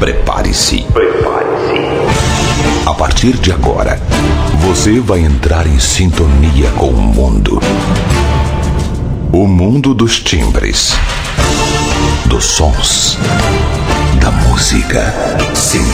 [0.00, 0.86] Prepare-se.
[0.94, 2.88] Prepare-se.
[2.88, 4.00] A partir de agora,
[4.62, 7.60] você vai entrar em sintonia com o mundo.
[9.30, 10.96] O mundo dos timbres,
[12.24, 13.18] dos sons,
[14.22, 15.14] da música.
[15.52, 15.84] 5,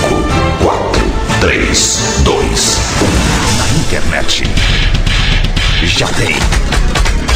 [0.62, 1.02] 4,
[1.40, 3.58] 3, 2, 1.
[3.58, 4.44] Na internet.
[5.82, 6.36] Já tem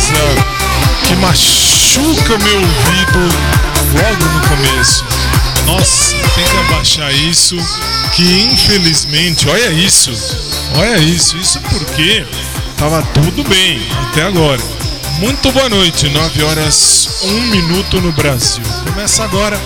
[0.00, 0.24] Coisa
[1.06, 3.18] que machuca meu ouvido
[3.92, 5.04] logo no começo.
[5.66, 7.56] Nossa, tem que abaixar isso,
[8.14, 10.10] que infelizmente, olha isso,
[10.76, 12.26] olha isso, isso porque
[12.76, 14.60] tava tudo bem até agora.
[15.18, 18.64] Muito boa noite, 9 horas 1 minuto no Brasil.
[18.84, 19.60] Começa agora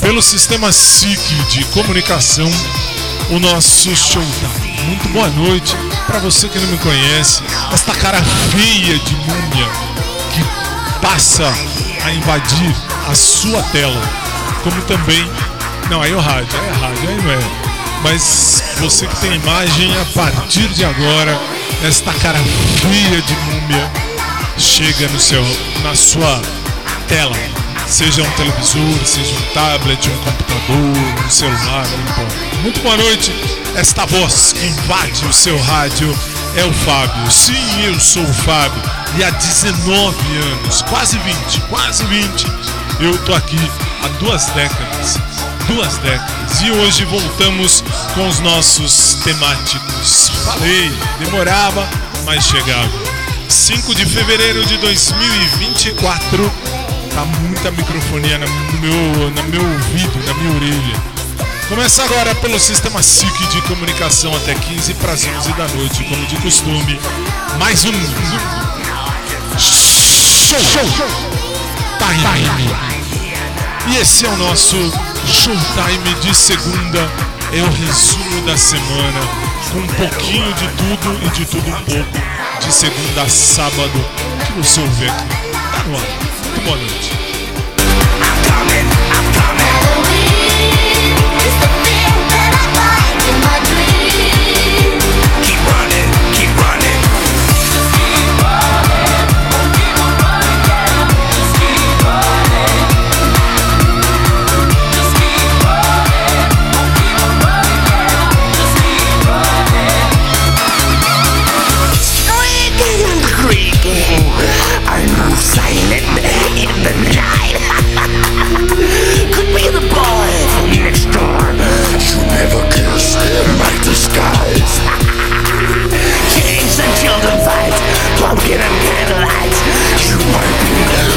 [0.00, 1.18] pelo sistema SIC
[1.50, 2.50] de comunicação
[3.30, 4.71] o nosso showdown.
[4.84, 5.76] Muito boa noite
[6.06, 9.68] para você que não me conhece, esta cara feia de múmia
[10.32, 10.44] que
[11.00, 11.52] passa
[12.04, 12.74] a invadir
[13.08, 14.00] a sua tela,
[14.62, 15.30] como também.
[15.88, 17.38] Não, aí é o rádio, aí é rádio, aí não é.
[18.02, 21.40] Mas você que tem imagem, a partir de agora,
[21.84, 22.38] esta cara
[22.80, 23.90] feia de múmia
[24.58, 25.44] chega no seu,
[25.82, 26.40] na sua
[27.08, 27.36] tela.
[27.92, 32.36] Seja um televisor, seja um tablet, um computador, um celular, não importa.
[32.62, 33.30] Muito boa noite.
[33.76, 36.18] Esta voz que invade o seu rádio
[36.56, 37.30] é o Fábio.
[37.30, 38.82] Sim, eu sou o Fábio.
[39.18, 42.46] E há 19 anos, quase 20, quase 20,
[42.98, 43.60] eu tô aqui
[44.02, 45.18] há duas décadas.
[45.68, 46.62] Duas décadas.
[46.62, 50.30] E hoje voltamos com os nossos temáticos.
[50.46, 51.86] Falei, demorava,
[52.24, 52.90] mas chegava.
[53.50, 56.81] 5 de fevereiro de 2024.
[57.14, 58.46] Tá muita microfonia no
[58.80, 60.96] meu, no meu ouvido, na minha orelha.
[61.68, 66.24] Começa agora pelo sistema SIC de comunicação até 15 para as 11 da noite, como
[66.26, 66.98] de costume.
[67.58, 67.92] Mais um
[69.58, 71.42] show, show
[71.98, 72.74] time.
[73.88, 74.76] E esse é o nosso
[75.26, 77.10] showtime de segunda.
[77.52, 79.20] É o resumo da semana,
[79.70, 84.04] com um pouquinho de tudo e de tudo um pouco, de segunda a sábado,
[84.46, 85.24] que você ouve aqui.
[85.52, 86.41] Tá no ar.
[86.52, 87.12] Muito boa noite.
[91.54, 91.81] I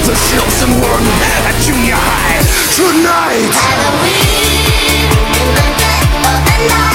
[0.05, 1.05] the chosen one
[1.49, 2.37] at junior high
[2.77, 3.49] tonight.
[3.49, 6.94] Halloween in the dead of the night,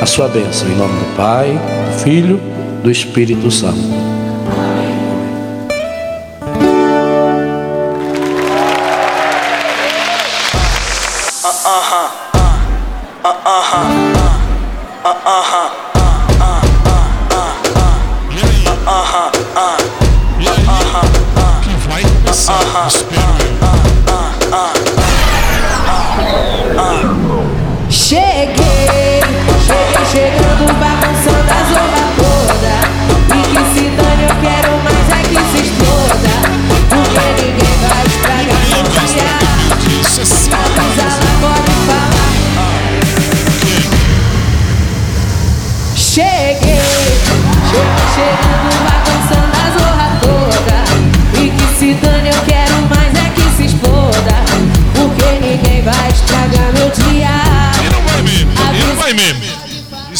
[0.00, 2.40] a sua bênção, em nome do Pai, do Filho,
[2.82, 4.15] do Espírito Santo.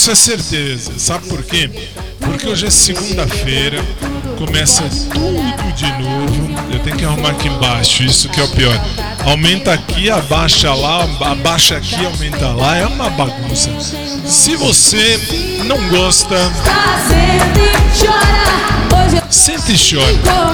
[0.07, 0.93] Isso é certeza.
[0.99, 1.69] Sabe por quê?
[2.21, 3.85] Porque hoje é segunda-feira,
[4.39, 6.49] começa tudo de novo.
[6.73, 8.81] Eu tenho que arrumar aqui embaixo, isso que é o pior.
[9.25, 12.77] Aumenta aqui, abaixa lá, abaixa aqui, aumenta lá.
[12.77, 13.69] É uma bagunça.
[14.25, 15.19] Se você
[15.65, 16.37] não gosta.
[19.29, 20.47] Sente e chora.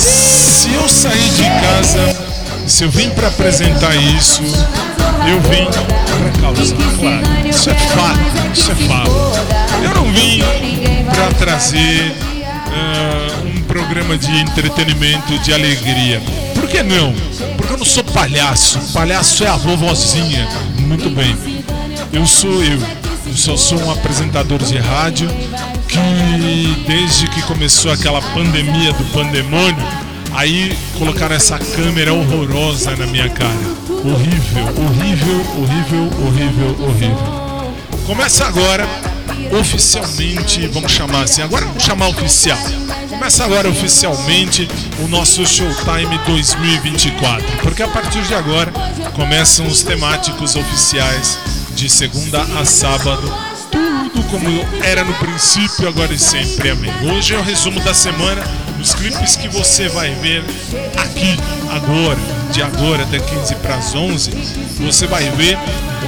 [0.00, 0.35] Se
[0.96, 2.16] sair de casa,
[2.66, 4.40] se eu vim para apresentar isso,
[5.28, 7.46] eu vim para causar, claro.
[7.46, 9.10] Isso é fato, isso é fato.
[9.82, 10.42] Eu não vim
[11.14, 12.16] para trazer
[12.72, 16.22] uh, um programa de entretenimento, de alegria.
[16.54, 17.12] Por que não?
[17.58, 18.80] Porque eu não sou palhaço.
[18.94, 20.48] Palhaço é a vovozinha.
[20.78, 21.36] Muito bem.
[22.10, 22.80] Eu sou eu.
[23.26, 25.28] Eu só sou um apresentador de rádio
[25.88, 29.76] que desde que começou aquela pandemia do pandemônio,
[30.36, 33.56] Aí colocaram essa câmera horrorosa na minha cara.
[33.88, 37.74] Horrível, horrível, horrível, horrível, horrível.
[38.06, 38.86] Começa agora,
[39.58, 42.58] oficialmente, vamos chamar assim, agora vamos chamar oficial.
[43.08, 44.68] Começa agora oficialmente
[45.02, 48.70] o nosso Showtime 2024, porque a partir de agora
[49.14, 51.38] começam os temáticos oficiais
[51.74, 53.32] de segunda a sábado
[54.16, 54.48] tudo como
[54.82, 56.70] era no princípio, agora e sempre.
[56.70, 56.90] Amém.
[57.10, 58.42] Hoje é o resumo da semana
[58.80, 60.44] os clipes que você vai ver
[60.96, 61.36] aqui,
[61.70, 62.18] agora,
[62.52, 64.30] de agora até 15 para as 11,
[64.80, 65.58] você vai ver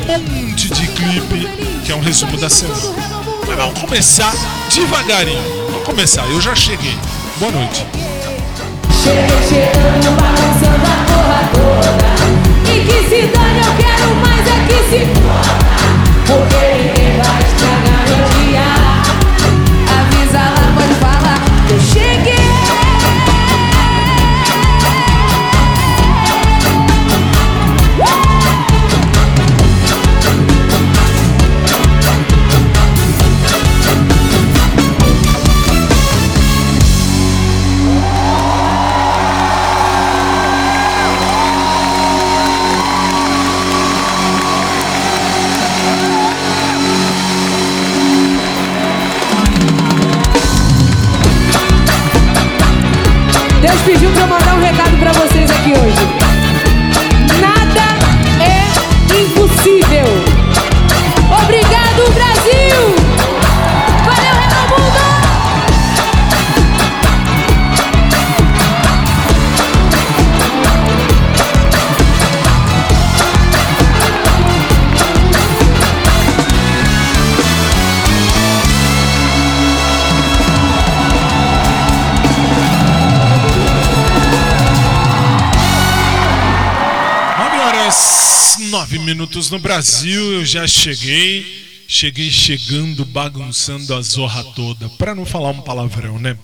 [0.08, 1.48] um monte de clipe
[1.84, 2.80] que é um resumo da semana.
[3.46, 4.32] Mas vamos começar
[4.74, 5.42] devagarinho.
[5.70, 6.96] Vamos começar, eu já cheguei.
[7.38, 7.86] Boa noite.
[9.02, 12.08] Cheguei chegando, balançando a porra toda.
[12.70, 15.68] E que se dane, eu quero mais é que se foda.
[16.26, 17.07] Porque ninguém
[89.08, 91.66] minutos no Brasil, eu já cheguei.
[91.88, 94.86] Cheguei chegando, bagunçando a zorra toda.
[94.90, 96.36] Para não falar um palavrão, né?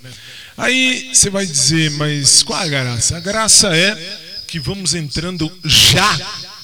[0.57, 3.19] Aí você vai dizer, mas qual a graça?
[3.19, 3.95] A graça é
[4.49, 6.19] que vamos entrando já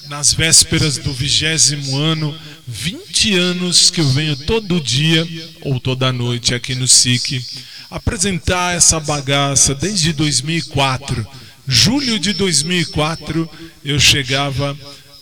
[0.09, 2.35] nas vésperas do vigésimo ano,
[2.67, 5.27] 20 anos que eu venho todo dia
[5.61, 7.45] ou toda noite aqui no SIC
[7.91, 11.27] apresentar essa bagaça desde 2004.
[11.67, 13.47] Julho de 2004
[13.85, 14.75] eu chegava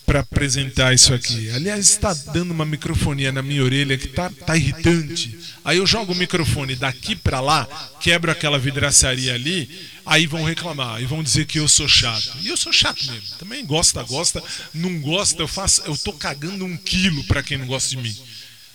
[0.09, 1.51] para apresentar isso aqui.
[1.51, 5.37] Aliás, está dando uma microfonia na minha orelha que tá, tá irritante.
[5.63, 7.67] Aí eu jogo o microfone daqui para lá,
[8.01, 9.69] quebro aquela vidraçaria ali,
[10.03, 12.35] aí vão reclamar e vão dizer que eu sou chato.
[12.41, 13.37] E eu sou chato mesmo.
[13.37, 17.67] Também gosta, gosta, não gosta, eu faço, eu tô cagando um quilo para quem não
[17.67, 18.17] gosta de mim.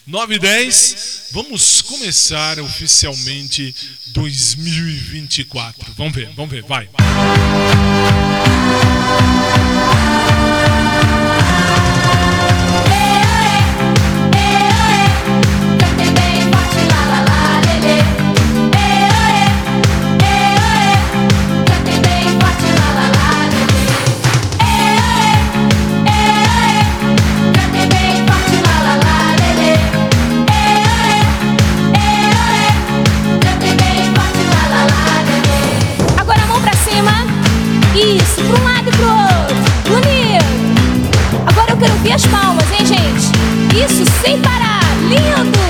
[0.06, 3.74] 9 e 10, vamos começar oficialmente
[4.12, 5.94] 2024.
[5.96, 6.88] Vamos ver, vamos ver, vai.
[10.94, 11.23] Cantem
[42.14, 43.84] as palmas, hein, gente?
[43.84, 44.80] Isso sem parar.
[45.08, 45.63] Lindo!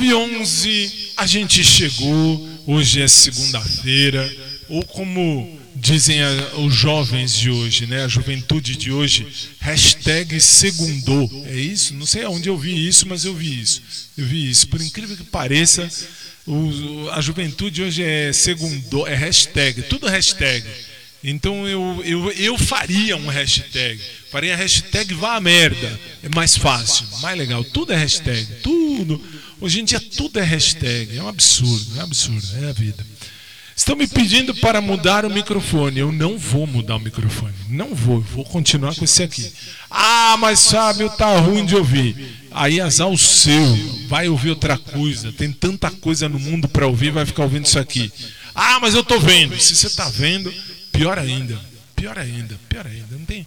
[0.00, 2.48] 9 e 11, a gente chegou.
[2.66, 4.32] Hoje é segunda-feira,
[4.68, 6.18] ou como dizem
[6.58, 8.04] os jovens de hoje, né?
[8.04, 9.26] A juventude de hoje,
[9.60, 11.28] hashtag segundou.
[11.46, 11.94] É isso?
[11.94, 13.82] Não sei aonde eu vi isso, mas eu vi isso.
[14.16, 14.68] Eu vi isso.
[14.68, 15.90] Por incrível que pareça,
[16.46, 20.64] o- a juventude hoje é segundou, é hashtag, tudo hashtag.
[21.22, 24.00] Então eu, eu, eu faria um hashtag.
[24.30, 25.98] Faria hashtag vá a merda.
[26.22, 27.62] É mais fácil, mais legal.
[27.64, 28.46] Tudo é hashtag.
[28.62, 29.20] Tudo.
[29.60, 31.16] Hoje em dia tudo é hashtag.
[31.16, 32.48] É um absurdo, é um absurdo.
[32.62, 33.04] É a vida.
[33.76, 36.00] Estão me pedindo para mudar o microfone.
[36.00, 37.54] Eu não vou mudar o microfone.
[37.68, 38.20] Não vou.
[38.20, 39.50] Vou continuar com esse aqui.
[39.90, 42.14] Ah, mas Fábio, tá ruim de ouvir.
[42.50, 43.76] Aí azar o seu.
[44.08, 45.32] Vai ouvir outra coisa.
[45.32, 48.12] Tem tanta coisa no mundo para ouvir, vai ficar ouvindo isso aqui.
[48.54, 49.58] Ah, mas eu tô vendo.
[49.58, 50.52] Se você tá vendo,
[50.92, 51.58] pior ainda.
[51.96, 52.60] Pior ainda.
[52.68, 53.16] Pior ainda.
[53.16, 53.46] Não tem,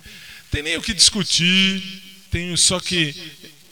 [0.49, 1.83] tem nem o que discutir.
[2.31, 3.15] Tenho só que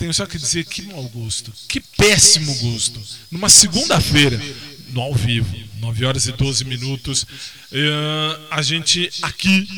[0.02, 1.54] tenho só que dizer que mau gosto.
[1.68, 3.00] Que péssimo gosto.
[3.30, 4.42] Numa segunda-feira,
[4.90, 7.24] no ao vivo, 9 horas e 12 minutos,
[7.72, 9.70] eh, a gente aqui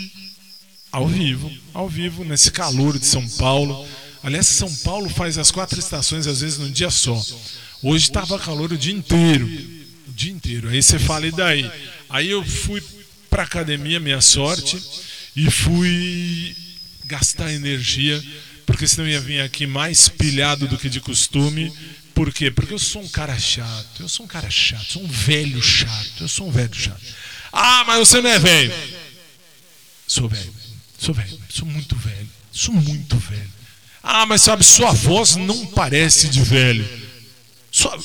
[0.89, 3.85] ao vivo, ao vivo, nesse calor de São Paulo.
[4.23, 7.21] Aliás, São Paulo faz as quatro estações, às vezes, num dia só.
[7.81, 9.45] Hoje estava calor o dia inteiro.
[10.07, 10.69] O dia inteiro.
[10.69, 11.69] Aí você fala, e daí?
[12.09, 12.81] Aí eu fui
[13.29, 14.81] pra academia, minha sorte,
[15.35, 16.55] e fui
[17.03, 18.23] gastar energia,
[18.65, 21.71] porque senão ia vir aqui mais pilhado do que de costume.
[22.13, 22.51] Por quê?
[22.51, 24.01] Porque eu sou um cara chato.
[24.01, 26.21] Eu sou um cara chato, sou um velho chato.
[26.21, 27.01] Eu sou um velho chato.
[27.51, 28.73] Ah, mas você não é velho.
[30.07, 30.53] Sou velho.
[30.97, 31.39] Sou velho.
[31.49, 32.29] Sou muito velho.
[32.51, 33.51] Sou muito velho.
[34.01, 36.87] Ah, mas sabe, sua voz não parece de velho.
[37.71, 37.97] Sua,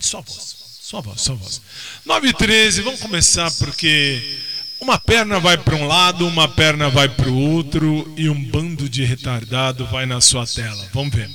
[0.00, 0.56] sua voz.
[0.86, 1.60] Sua voz, sua voz.
[2.04, 4.38] 9 e 13, vamos começar porque
[4.80, 8.88] uma perna vai para um lado, uma perna vai para o outro e um bando
[8.88, 10.84] de retardado vai na sua tela.
[10.92, 11.30] Vamos ver.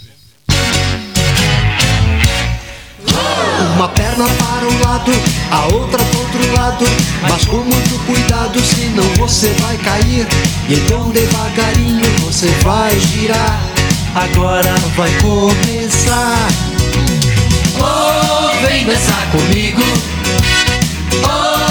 [3.75, 5.11] Uma perna para um lado,
[5.51, 6.85] a outra para outro lado.
[7.21, 10.27] Mas com muito cuidado, senão você vai cair.
[10.69, 13.59] E então devagarinho você vai girar.
[14.15, 16.47] Agora vai começar.
[17.79, 19.81] Oh, vem dançar comigo.
[21.23, 21.70] Oh,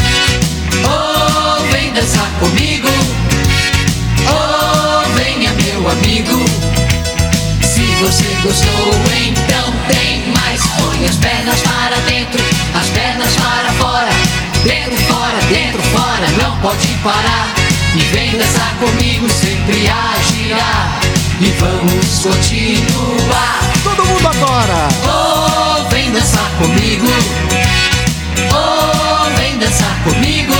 [8.43, 8.93] Gostou,
[9.23, 10.61] então tem mais.
[10.77, 12.43] Põe as pernas para dentro,
[12.73, 14.09] as pernas para fora.
[14.63, 17.53] Dentro, fora, dentro, fora, não pode parar.
[17.95, 20.99] E vem dançar comigo, sempre a girar.
[21.39, 23.59] E vamos continuar.
[23.83, 24.87] Todo mundo agora!
[25.05, 27.07] Oh, vem dançar comigo.
[28.53, 30.53] Oh, vem dançar comigo.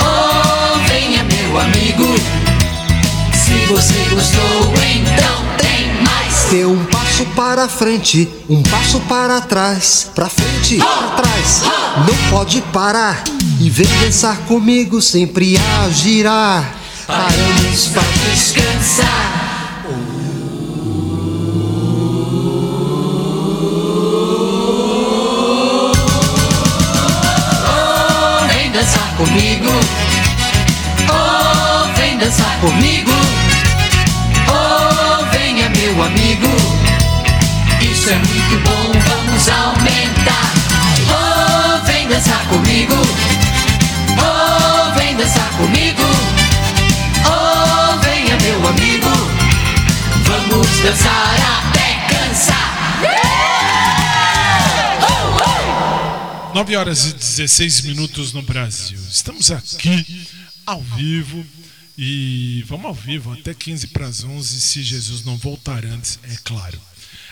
[0.00, 2.14] Oh, venha, meu amigo.
[3.32, 5.55] Se você gostou, então
[6.50, 11.62] Dê um passo para frente, um passo para trás, pra frente, pra trás,
[12.06, 13.24] não pode parar.
[13.60, 16.74] E vem dançar comigo, sempre a girar.
[17.06, 19.46] Paramos pra descansar.
[29.16, 29.70] Comigo.
[31.08, 33.10] Oh, vem dançar comigo.
[35.96, 36.46] Oh, meu amigo.
[37.80, 40.52] Isso é muito bom, vamos aumentar.
[41.08, 42.94] Oh, vem dançar comigo.
[44.20, 46.02] Oh, vem dançar comigo.
[47.24, 49.08] Oh, venha meu amigo.
[50.24, 51.34] Vamos dançar
[51.70, 52.76] até cansar.
[56.54, 58.98] 9 horas e 16 minutos no Brasil.
[59.10, 60.26] Estamos aqui
[60.66, 61.42] ao vivo
[61.98, 66.36] e vamos ao vivo até 15 para as 11, se Jesus não voltar antes, é
[66.44, 66.78] claro.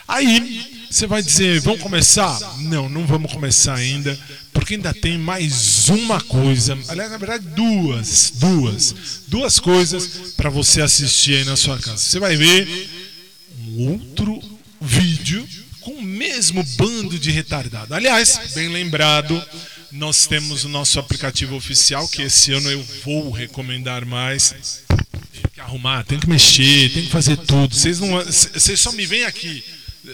[0.07, 2.39] Aí você vai dizer, vamos começar?
[2.61, 4.19] Não, não vamos começar ainda,
[4.53, 6.79] porque ainda tem mais uma coisa.
[6.89, 8.95] Aliás, na verdade, duas, duas,
[9.29, 11.99] duas coisas para você assistir aí na sua casa.
[11.99, 12.91] Você vai ver
[13.67, 14.41] um outro
[14.81, 15.47] vídeo
[15.81, 17.95] com o mesmo bando de retardado.
[17.95, 19.43] Aliás, bem lembrado,
[19.95, 24.83] nós temos o nosso aplicativo oficial, que esse ano eu vou recomendar mais.
[25.33, 27.75] Tem que arrumar, tem que mexer, tem que fazer tudo.
[27.75, 29.65] Vocês não, vocês só me veem aqui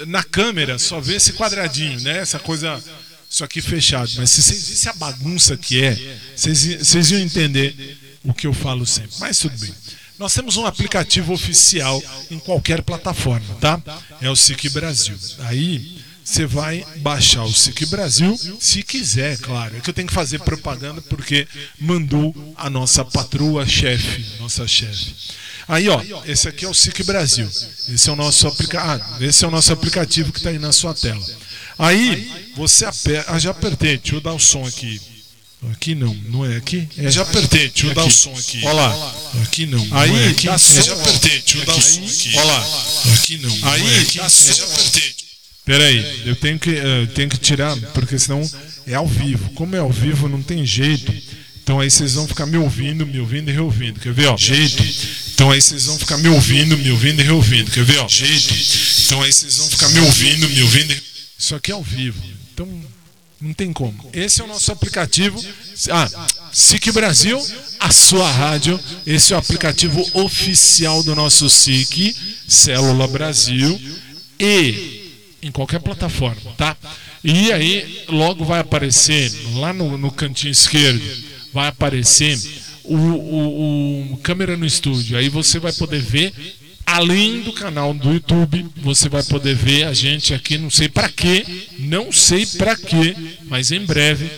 [0.06, 2.18] na câmera, só vê esse quadradinho, né?
[2.18, 2.82] Essa coisa,
[3.28, 4.10] isso aqui fechado.
[4.16, 5.98] Mas se vocês vissem a bagunça que é,
[6.36, 9.16] vocês, vocês iam entender o que eu falo sempre.
[9.18, 9.74] Mas tudo bem.
[10.18, 13.80] Nós temos um aplicativo oficial em qualquer plataforma, tá?
[14.20, 15.16] É o SIC Brasil.
[15.38, 19.76] Aí você vai baixar o SIC Brasil, se quiser, claro.
[19.76, 21.46] É que eu tenho que fazer propaganda porque
[21.78, 25.12] mandou a nossa patroa chefe, nossa chefe.
[25.66, 27.48] Aí, ó, esse aqui é o SIC Brasil.
[27.88, 28.80] Esse é o nosso, aplica...
[28.80, 31.24] ah, esse é o nosso aplicativo que está aí na sua tela.
[31.76, 33.32] Aí, você aperta.
[33.32, 35.00] Ah, já apertei, deixa eu dar o som aqui.
[35.72, 36.88] Aqui não, não é aqui?
[36.96, 38.64] É, já apertei, deixa eu dar o som aqui.
[38.64, 39.14] Olha lá.
[39.42, 39.86] Aqui não.
[39.90, 42.32] Aí, não é aqui, é, já apertei, deixa eu dar o som aqui.
[42.36, 42.84] Olha lá.
[43.14, 43.68] Aqui não.
[43.68, 45.19] Aí, não é aqui, é, já apertei.
[45.70, 48.42] Peraí, eu tenho que, uh, tenho que tirar, porque senão
[48.88, 49.50] é ao vivo.
[49.50, 51.14] Como é ao vivo, não tem jeito.
[51.62, 54.00] Então aí vocês vão ficar me ouvindo, me ouvindo e reouvindo.
[54.00, 54.36] Quer ver, ó?
[54.36, 54.82] Jeito.
[55.32, 57.70] Então aí vocês vão ficar me ouvindo, me ouvindo e reouvindo.
[57.70, 58.08] Quer ver, ó?
[58.08, 58.52] Jeito.
[59.04, 61.02] Então aí vocês vão ficar me ouvindo, me ouvindo e...
[61.38, 62.20] Isso aqui é ao vivo.
[62.52, 62.66] Então
[63.40, 64.10] não tem como.
[64.12, 65.40] Esse é o nosso aplicativo.
[65.88, 66.10] Ah,
[66.52, 67.40] SIC Brasil,
[67.78, 68.78] a sua rádio.
[69.06, 72.16] Esse é o aplicativo oficial do nosso SIC,
[72.48, 73.80] Célula Brasil.
[74.40, 74.99] E
[75.42, 76.76] em qualquer plataforma, tá?
[77.22, 81.02] E aí logo vai aparecer lá no, no cantinho esquerdo,
[81.52, 82.38] vai aparecer
[82.84, 85.16] o, o, o câmera no estúdio.
[85.16, 86.32] Aí você vai poder ver
[86.86, 91.08] além do canal do YouTube, você vai poder ver a gente aqui, não sei para
[91.08, 91.44] quê,
[91.78, 94.28] não sei para quê, mas em breve,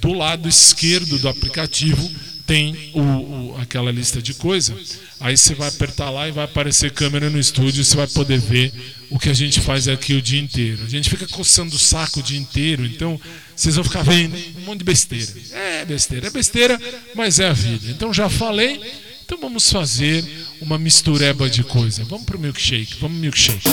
[0.00, 2.10] do lado esquerdo do aplicativo
[2.46, 4.74] tem o, o, aquela lista de coisa.
[5.20, 8.72] Aí você vai apertar lá e vai aparecer câmera no estúdio, você vai poder ver
[9.10, 10.82] o que a gente faz aqui o dia inteiro.
[10.82, 13.20] A gente fica coçando o saco o dia inteiro, então
[13.54, 15.30] vocês vão ficar vendo um monte de besteira.
[15.52, 16.80] É besteira, é besteira,
[17.14, 17.90] mas é a vida.
[17.90, 18.80] Então já falei,
[19.22, 20.24] então vamos fazer
[20.58, 22.02] uma mistureba de coisa.
[22.04, 23.68] Vamos pro milkshake, vamos milkshake.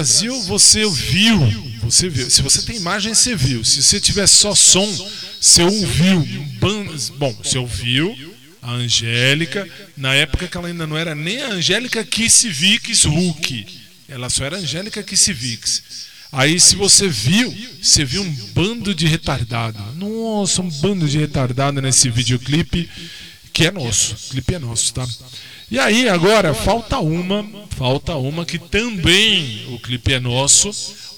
[0.00, 1.38] Brasil, você viu.
[1.82, 2.30] Você viu.
[2.30, 3.62] Se você tem imagem, você viu.
[3.62, 4.86] Se você tiver só som,
[5.38, 6.26] você ouviu.
[7.18, 8.16] Bom, você ouviu
[8.62, 13.66] a Angélica, na época que ela ainda não era nem a Angélica Kissivix Hulk.
[14.08, 15.82] Ela só era Angélica Kissivix.
[16.32, 19.78] Aí se você viu, você viu um bando de retardado.
[19.96, 22.88] Nossa, um bando de retardado nesse videoclipe
[23.60, 24.14] que é nosso.
[24.14, 25.06] O clipe é nosso, tá?
[25.70, 27.46] E aí, agora, falta uma,
[27.76, 30.70] falta uma que também o clipe é nosso,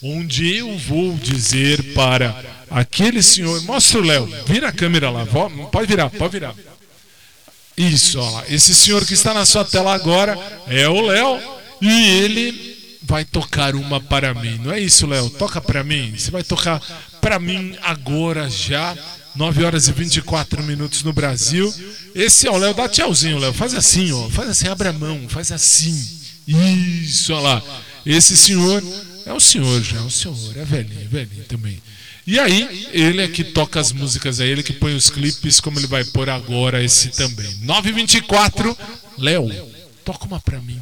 [0.02, 2.34] onde eu vou dizer para
[2.68, 3.62] aquele senhor.
[3.62, 5.24] Mostra o Léo, vira a câmera lá,
[5.70, 6.52] pode virar, pode virar.
[7.76, 8.44] Isso, olha lá.
[8.48, 11.40] Esse senhor que está na sua tela agora é o Léo
[11.80, 14.58] e ele vai tocar uma para mim.
[14.64, 15.30] Não é isso, Léo?
[15.30, 16.12] Toca para mim.
[16.18, 16.80] Você vai tocar
[17.20, 18.96] para mim agora já.
[19.34, 21.72] 9 horas e 24 minutos no Brasil.
[22.14, 23.52] Esse, é ó, Léo, dá tchauzinho, Léo.
[23.52, 24.28] Faz assim, ó.
[24.28, 26.20] Faz assim, abre a mão, faz assim.
[26.46, 27.62] Isso, olha lá.
[28.04, 28.82] Esse senhor
[29.24, 31.80] é o senhor já, é o senhor, é velhinho, velhinho também.
[32.26, 35.78] E aí, ele é que toca as músicas, é ele que põe os clipes, como
[35.78, 37.52] ele vai pôr agora esse também.
[37.64, 38.76] 9h24,
[39.18, 39.50] Léo,
[40.04, 40.80] toca uma pra mim.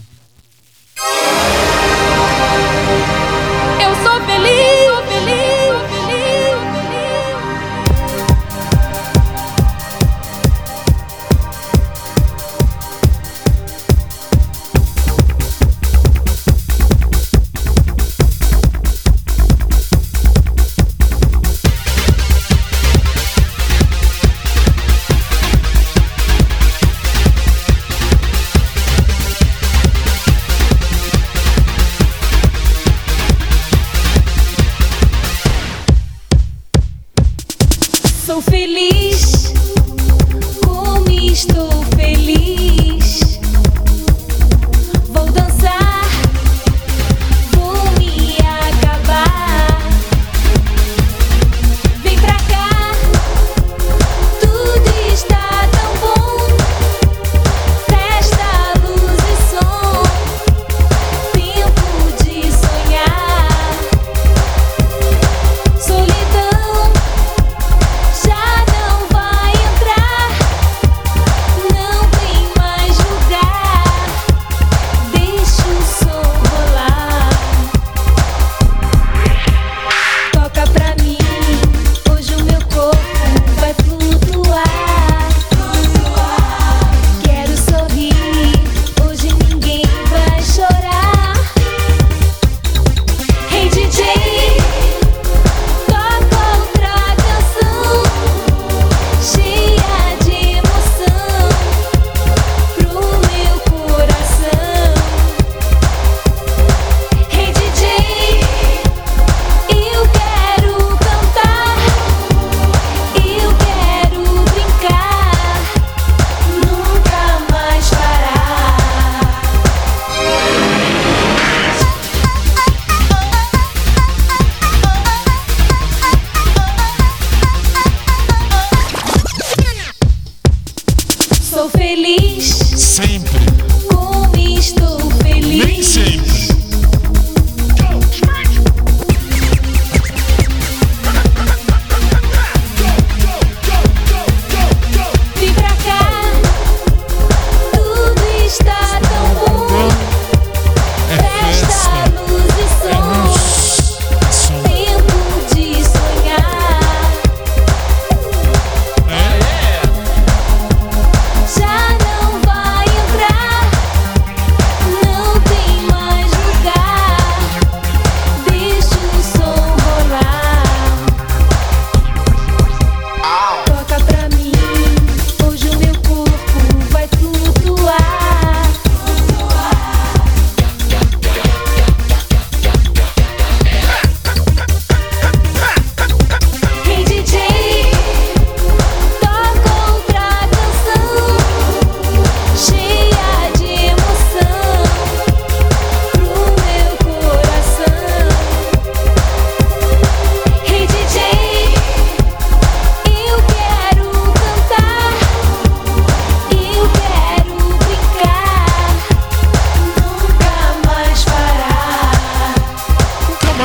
[3.83, 4.90] Eu sou feliz.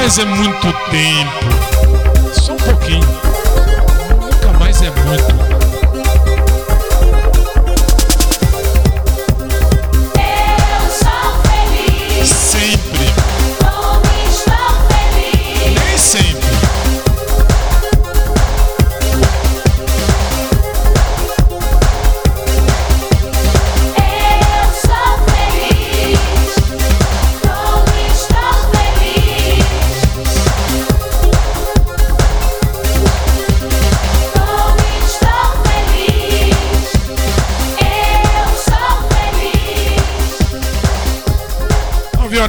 [0.06, 2.36] mais é muito tempo.
[2.40, 3.02] Só um pouquinho.
[4.22, 5.55] Nunca mais é muito tempo.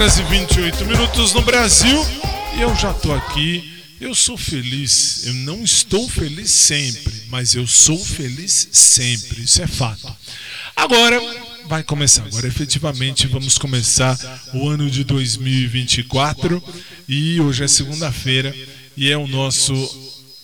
[0.06, 2.06] horas e 28 minutos no Brasil
[2.56, 3.72] e eu já estou aqui.
[4.00, 5.26] Eu sou feliz.
[5.26, 9.42] Eu não estou feliz sempre, mas eu sou feliz sempre.
[9.42, 10.06] Isso é fato.
[10.76, 11.20] Agora
[11.66, 12.24] vai começar.
[12.24, 14.16] Agora efetivamente vamos começar
[14.54, 16.62] o ano de 2024
[17.08, 18.54] e hoje é segunda-feira
[18.96, 19.74] e é o nosso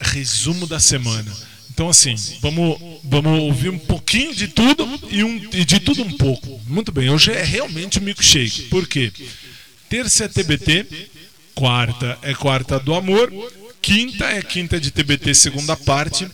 [0.01, 1.33] resumo da semana.
[1.71, 6.17] Então assim, vamos, vamos ouvir um pouquinho de tudo e, um, e de tudo um
[6.17, 6.61] pouco.
[6.67, 8.63] Muito bem, hoje é realmente um milkshake.
[8.63, 9.13] Por quê?
[9.15, 9.52] Porque
[9.93, 10.87] terça é TBT,
[11.55, 13.31] quarta é quarta do amor,
[13.83, 16.27] quinta é quinta de TBT segunda parte,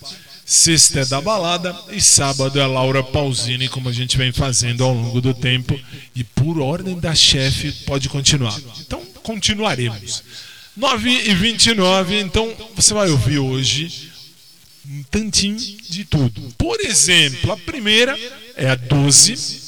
[0.45, 4.93] sexta é da balada e sábado é Laura Pausini, como a gente vem fazendo ao
[4.93, 5.77] longo do tempo
[6.15, 8.57] e por ordem da chefe pode continuar.
[8.79, 10.23] Então continuaremos.
[10.77, 14.09] 9 e 29, então você vai ouvir hoje
[14.89, 16.41] um tantinho de tudo.
[16.57, 18.17] Por exemplo, a primeira
[18.55, 19.59] é a 12.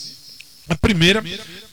[0.70, 1.22] A primeira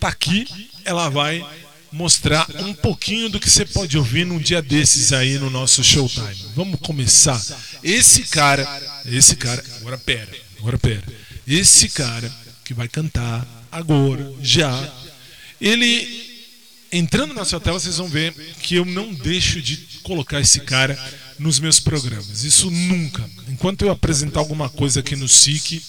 [0.00, 0.48] tá aqui,
[0.85, 1.46] ela vai
[1.92, 6.46] mostrar um pouquinho do que você pode ouvir num dia desses aí no nosso Showtime.
[6.55, 7.42] Vamos começar.
[7.83, 11.05] Esse cara, esse cara, agora pera, agora pera.
[11.46, 12.31] Esse cara
[12.64, 14.92] que vai cantar agora, já,
[15.61, 16.29] ele
[16.92, 20.98] entrando na sua tela, vocês vão ver que eu não deixo de colocar esse cara
[21.38, 22.44] nos meus programas.
[22.44, 23.29] Isso nunca.
[23.48, 25.83] Enquanto eu apresentar alguma coisa aqui no SIC,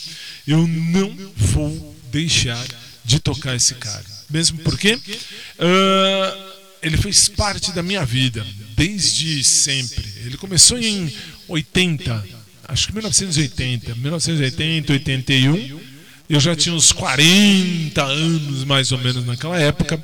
[0.48, 2.66] eu não vou deixar
[3.04, 4.19] de tocar esse cara.
[4.30, 6.50] Mesmo porque uh,
[6.82, 10.06] ele fez parte da minha vida desde sempre.
[10.26, 11.12] Ele começou em
[11.48, 12.26] 80,
[12.68, 15.80] acho que 1980, 1980, 81.
[16.30, 20.00] Eu já tinha uns 40 anos mais ou menos naquela época.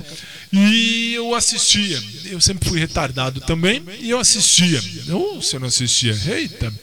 [0.52, 2.02] E eu assistia.
[2.26, 3.84] Eu sempre fui retardado também.
[4.00, 4.82] E eu assistia.
[5.12, 6.74] Ou se eu não assistia, eita.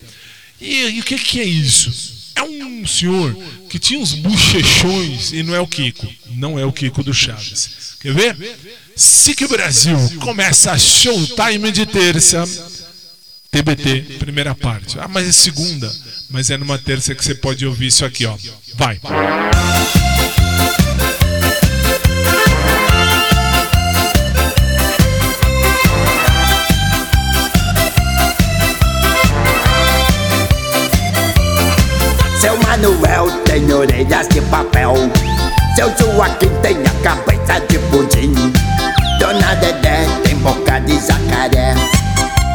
[0.60, 2.21] E, e o que, que é isso?
[2.34, 3.36] É um senhor
[3.68, 6.06] que tinha uns bochechões e não é o Kiko.
[6.30, 7.96] Não é o Kiko do Chaves.
[8.00, 8.58] Quer ver?
[8.96, 12.44] SIC Brasil começa Showtime de terça.
[13.50, 14.98] TBT, primeira parte.
[14.98, 15.92] Ah, mas é segunda.
[16.30, 18.36] Mas é numa terça que você pode ouvir isso aqui, ó.
[18.74, 18.98] Vai.
[18.98, 20.11] Seu
[33.52, 34.94] tem orelhas de papel.
[35.76, 38.32] Seu Joaquim tem a cabeça de pudim.
[39.20, 41.74] Dona Dedé tem boca de jacaré.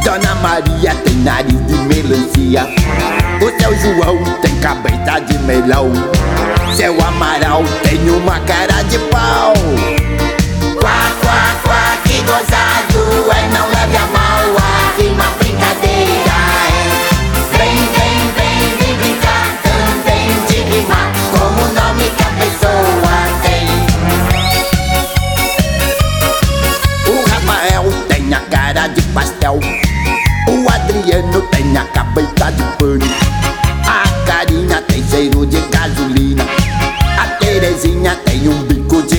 [0.04, 2.68] Dona Maria tem nariz de melancia.
[3.40, 5.92] O seu João tem cabeça de melão.
[6.76, 9.54] Seu Amaral tem uma cara de pau.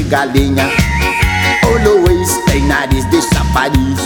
[0.08, 0.68] Galinha.
[1.64, 4.00] O Luiz tem nariz de chafariz.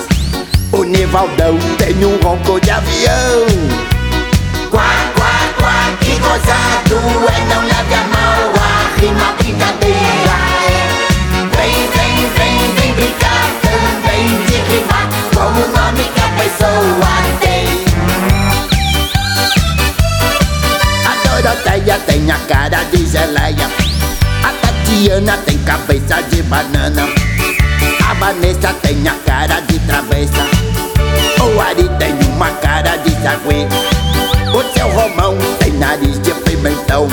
[0.72, 3.46] O Nivaldão tem um ronco de avião.
[4.70, 6.96] Quá, quá, quá, que gozado
[7.28, 10.36] é, não leve a mal a rima brincadeira
[10.66, 10.88] é.
[11.56, 17.66] Vem, vem, vem, vem brincar também de rimar como o nome que a pessoa tem.
[21.06, 23.70] A Doroteia tem a cara de geleia.
[24.42, 27.08] A Tatiana tem cabeça de banana.
[28.06, 30.44] A Vanessa tem a cara de travessa.
[31.40, 33.66] O Ari tem uma cara de sagui.
[34.52, 37.08] O seu Romão tem nariz de pimentão.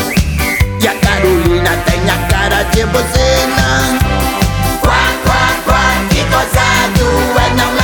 [0.81, 3.97] E a Carolina tem a cara de buzina.
[4.81, 7.05] Quá, quá, quá, que gozado
[7.39, 7.78] é, não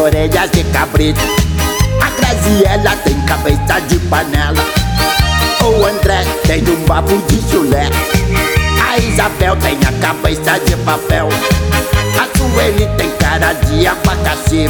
[0.00, 1.20] orelhas de cabrito.
[2.00, 4.64] A Graziella tem cabeça de panela.
[5.62, 7.88] O André tem um babo de chulé.
[8.88, 11.28] A Isabel tem a cabeça de papel.
[12.18, 14.68] A Sueli tem cara de abacaxi.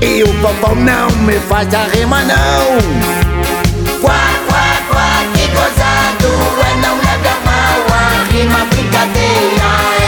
[0.00, 2.78] E o vovô não me faz a rima não.
[4.00, 6.28] Quá, quá, quá, que gozado
[6.60, 10.01] é, não leve a mal a rima brincadeira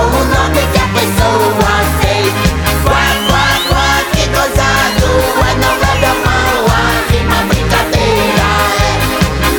[0.00, 2.24] o nome que a pessoa tem.
[2.84, 5.08] Quá, quá, quá, que gozado
[5.44, 8.92] é, não leve a mal a rima brincadeira é.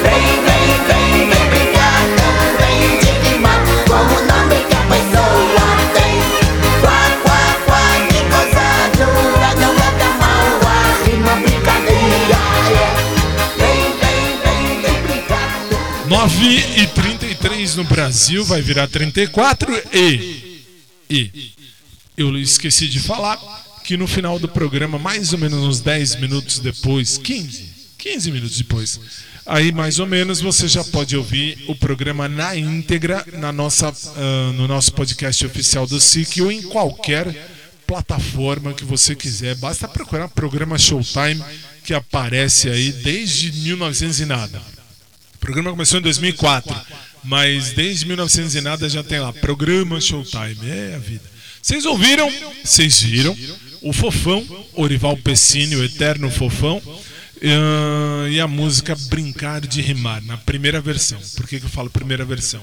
[0.03, 6.15] Vem, vem, vem, vem brincar também de rimar com o nome que a pessoa tem.
[6.81, 9.07] Quá, quá, quá, que gozado
[9.41, 10.73] é, não leve a mal a
[11.05, 12.39] rima brincadeira
[12.71, 12.89] é.
[13.57, 15.49] Vem, vem, vem, vem brincar
[16.07, 16.45] 9
[16.77, 19.99] e 33 no Brasil, vai virar 34 e.
[19.99, 20.28] E.
[22.19, 23.37] Eu esqueci de falar
[23.81, 27.63] que no final do programa, mais ou menos uns 10 minutos depois, 15,
[27.97, 28.99] 15 minutos depois,
[29.45, 34.51] aí mais ou menos você já pode ouvir o programa na íntegra na nossa, ah,
[34.53, 37.33] no nosso podcast oficial do SIC ou em qualquer
[37.87, 39.55] plataforma que você quiser.
[39.55, 41.41] Basta procurar programa Showtime
[41.85, 44.61] que aparece aí desde 1900 e nada.
[45.35, 46.75] O programa começou em 2004,
[47.23, 50.69] mas desde 1900 e nada já tem lá programa Showtime.
[50.69, 51.28] É a vida.
[51.61, 52.31] Vocês ouviram?
[52.63, 53.37] Vocês viram?
[53.81, 56.81] O Fofão, Orival Pessini, o eterno Fofão,
[57.41, 61.19] ah, e a música Brincar de Rimar, na primeira versão.
[61.35, 62.61] Por que, que eu falo primeira versão?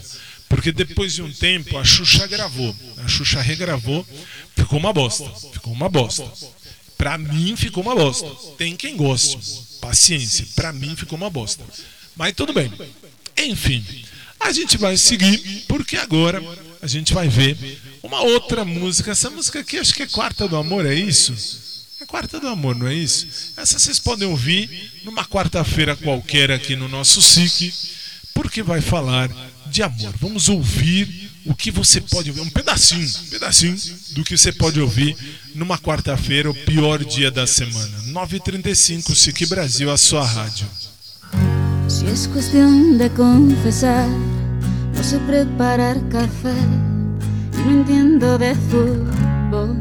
[0.48, 4.06] Porque depois de um tempo a Xuxa gravou, a Xuxa regravou,
[4.54, 5.28] ficou uma bosta.
[5.52, 6.24] Ficou uma bosta.
[6.96, 8.28] Pra mim ficou uma bosta.
[8.56, 9.38] Tem quem goste.
[9.80, 10.46] Paciência.
[10.54, 11.64] Pra mim ficou uma bosta.
[12.14, 12.72] Mas tudo bem.
[13.36, 13.84] Enfim,
[14.40, 16.42] a gente vai seguir porque agora
[16.82, 17.56] a gente vai ver
[18.02, 19.10] uma outra música.
[19.12, 21.34] Essa música aqui acho que é Quarta do Amor, é isso?
[22.00, 23.26] É Quarta do Amor, não é isso?
[23.56, 27.72] Essa vocês podem ouvir numa quarta-feira qualquer aqui no nosso SIC,
[28.34, 29.30] porque vai falar
[29.66, 30.14] de amor.
[30.20, 33.76] Vamos ouvir o que você pode ouvir, um pedacinho, um pedacinho
[34.12, 35.16] do que você pode ouvir
[35.54, 38.02] numa quarta-feira, o pior dia da semana.
[38.08, 40.66] 9h35, SIC Brasil, a sua rádio.
[41.88, 44.08] Si es cuestión de confesar,
[44.96, 46.54] no sé preparar café
[47.52, 49.76] y no entiendo de fútbol.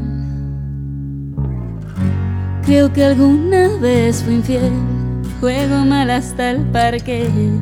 [2.64, 4.72] Creo que alguna vez fui infiel,
[5.40, 7.60] juego mal hasta el parque y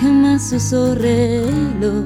[0.00, 2.04] jamás uso reloj.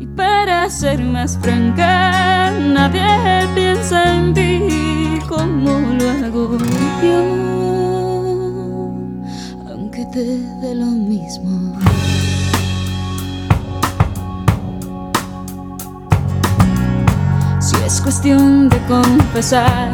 [0.00, 6.58] Y para ser más franca, nadie piensa en ti como lo hago
[7.02, 7.48] yo
[9.70, 10.24] aunque te
[10.60, 11.78] dé lo mismo.
[17.68, 19.90] Si es cuestión de confesar,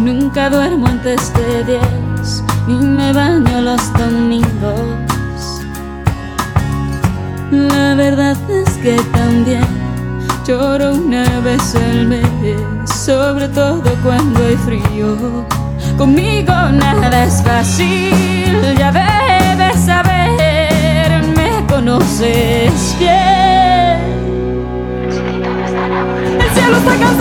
[0.00, 5.62] nunca duermo antes de diez y me baño los domingos.
[7.52, 9.64] La verdad es que también
[10.44, 15.46] lloro una vez al mes, sobre todo cuando hay frío.
[15.96, 23.41] Conmigo nada es fácil, ya debes saber, me conoces bien.
[26.72, 27.12] Cielo está la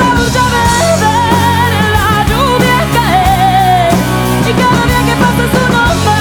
[4.47, 6.20] y cada día que pasa es uno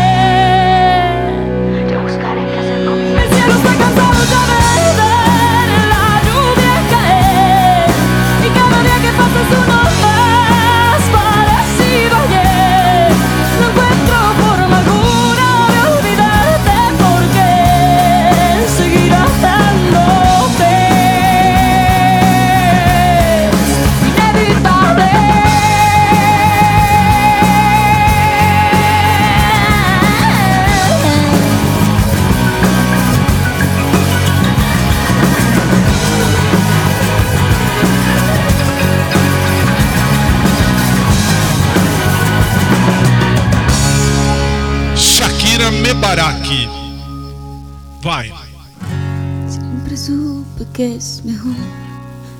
[50.81, 51.53] Que es mejor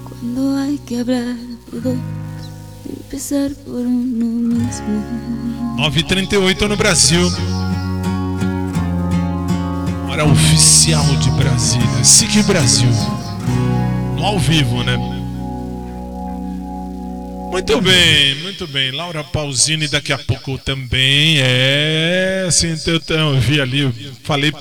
[0.03, 1.35] cuando hay que hablar
[1.71, 1.95] de dos,
[2.89, 5.77] empezar por uno mismo.
[5.77, 7.31] 9h38 no Brasil.
[10.09, 12.03] Hora oficial de Brasília.
[12.03, 12.89] SIC Brasil.
[14.15, 14.97] No ao vivo, né?
[17.51, 18.91] Muito bem, muito bem.
[18.91, 21.37] Laura Pausini daqui a pouco também.
[21.41, 24.51] É, assim, eu, eu vi ali, eu falei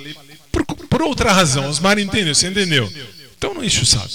[0.52, 1.66] por, por outra razão.
[1.66, 2.86] Osmar entendeu, você entendeu?
[3.41, 4.11] Então não enche o saco.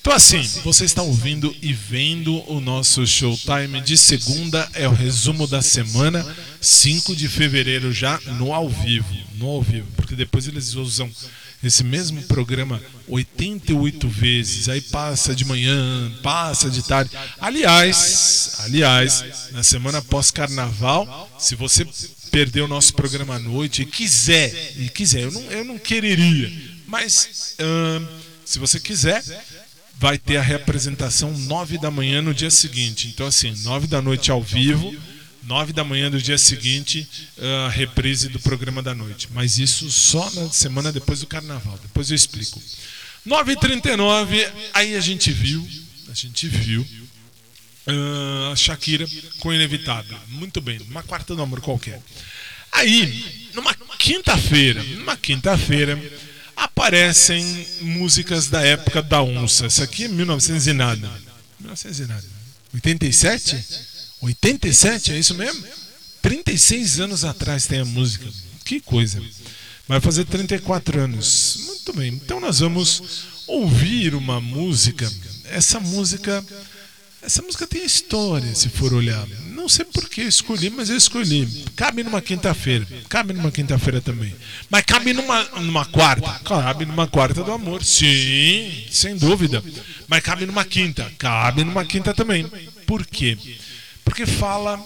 [0.00, 5.46] Então assim, você está ouvindo e vendo o nosso Showtime de segunda, é o resumo
[5.46, 6.26] da semana,
[6.62, 11.10] 5 de fevereiro já no ao vivo, no ao vivo, porque depois eles usam
[11.62, 17.10] esse mesmo programa 88 vezes, aí passa de manhã, passa de tarde.
[17.38, 21.86] Aliás, aliás, na semana pós-carnaval, se você
[22.30, 26.50] perdeu o nosso programa à noite e quiser, e quiser, eu não, eu não quereria,
[26.86, 27.56] mas
[28.50, 29.22] se você quiser,
[29.94, 33.06] vai ter a reapresentação 9 da manhã no dia seguinte.
[33.06, 34.92] Então, assim, 9 da noite ao vivo,
[35.44, 39.28] 9 da manhã do dia seguinte, a reprise do programa da noite.
[39.32, 41.78] Mas isso só na semana depois do carnaval.
[41.80, 42.60] Depois eu explico.
[43.24, 45.64] 9h39, aí a gente viu,
[46.08, 46.84] a gente viu
[47.86, 49.06] ah, a Shakira
[49.38, 50.18] com Inevitável.
[50.26, 52.02] Muito bem, uma quarta do amor qualquer.
[52.72, 55.96] Aí, numa quinta-feira, numa quinta-feira,
[56.60, 59.66] aparecem músicas da época da onça.
[59.66, 61.10] Isso aqui é 1900 e nada.
[61.60, 62.24] 1900 e nada.
[62.74, 63.64] 87?
[64.20, 65.64] 87, é isso mesmo?
[66.20, 68.26] 36 anos atrás tem a música.
[68.64, 69.22] Que coisa.
[69.88, 71.58] Vai fazer 34 anos.
[71.64, 72.12] Muito bem.
[72.12, 73.02] Então nós vamos
[73.46, 75.10] ouvir uma música.
[75.44, 76.44] Essa música
[77.22, 79.26] essa música tem história, se for olhar.
[79.46, 81.66] Não sei por que escolhi, mas eu escolhi.
[81.76, 82.86] Cabe numa quinta-feira.
[83.10, 84.34] Cabe numa quinta-feira também.
[84.70, 86.40] Mas cabe numa, numa quarta.
[86.44, 87.84] Cabe numa quarta do amor.
[87.84, 89.62] Sim, sem dúvida.
[90.08, 91.12] Mas cabe numa quinta.
[91.18, 92.50] Cabe numa quinta também.
[92.86, 93.36] Por quê?
[94.02, 94.80] Porque fala.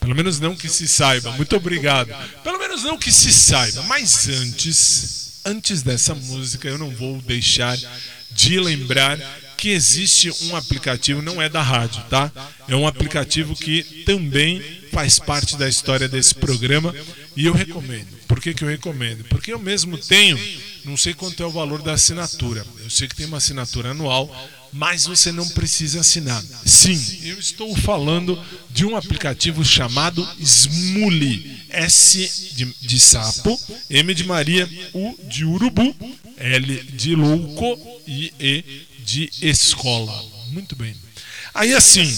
[0.00, 1.32] Pelo menos não que se saiba.
[1.32, 2.14] Muito obrigado.
[2.42, 3.82] Pelo menos não que se saiba.
[3.82, 7.76] Mas antes, antes dessa música, eu não vou deixar
[8.30, 9.18] de lembrar
[9.56, 12.30] que existe um aplicativo, não é da rádio, tá?
[12.68, 16.94] É um aplicativo que também faz parte da história desse programa
[17.36, 18.06] e eu recomendo.
[18.28, 19.24] Por que, que eu recomendo?
[19.24, 20.38] Porque eu mesmo tenho,
[20.84, 22.64] não sei quanto é o valor da assinatura.
[22.78, 24.32] Eu sei que tem uma assinatura anual,
[24.72, 26.42] mas você não precisa assinar.
[26.64, 31.58] Sim, eu estou falando de um aplicativo chamado Smule.
[31.70, 33.60] S de, de sapo,
[33.90, 35.94] M de Maria, U de urubu,
[36.38, 38.64] L de louco e E
[39.04, 40.24] de escola.
[40.48, 40.94] Muito bem.
[41.54, 42.10] Aí assim,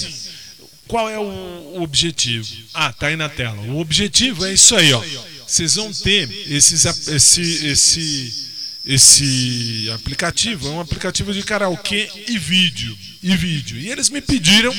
[0.86, 2.48] qual é o objetivo?
[2.74, 3.60] Ah, tá aí na tela.
[3.62, 5.02] O objetivo é isso aí, ó.
[5.46, 8.49] Vocês vão ter esses, esse, esse,
[8.90, 10.66] esse aplicativo.
[10.66, 12.96] É um aplicativo de karaokê e vídeo.
[13.22, 13.78] E vídeo.
[13.78, 14.74] E eles me pediram